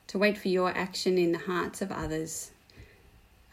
to 0.05 0.19
wait 0.19 0.37
for 0.37 0.49
your 0.49 0.69
action 0.69 1.17
in 1.17 1.31
the 1.31 1.39
hearts 1.39 1.81
of 1.81 1.91
others, 1.91 2.51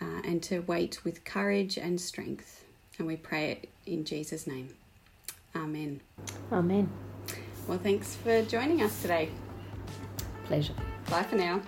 uh, 0.03 0.21
and 0.25 0.43
to 0.43 0.61
wait 0.61 1.03
with 1.03 1.25
courage 1.25 1.79
and 1.79 1.99
strength. 1.99 2.64
And 2.99 3.07
we 3.07 3.17
pray 3.17 3.53
it 3.53 3.69
in 3.87 4.05
Jesus' 4.05 4.47
name. 4.47 4.75
Amen. 5.55 6.01
Amen. 6.53 6.89
Well, 7.67 7.79
thanks 7.79 8.15
for 8.17 8.43
joining 8.43 8.83
us 8.83 9.01
today. 9.03 9.31
Pleasure. 10.45 10.75
Bye 11.11 11.23
for 11.23 11.37
now. 11.37 11.63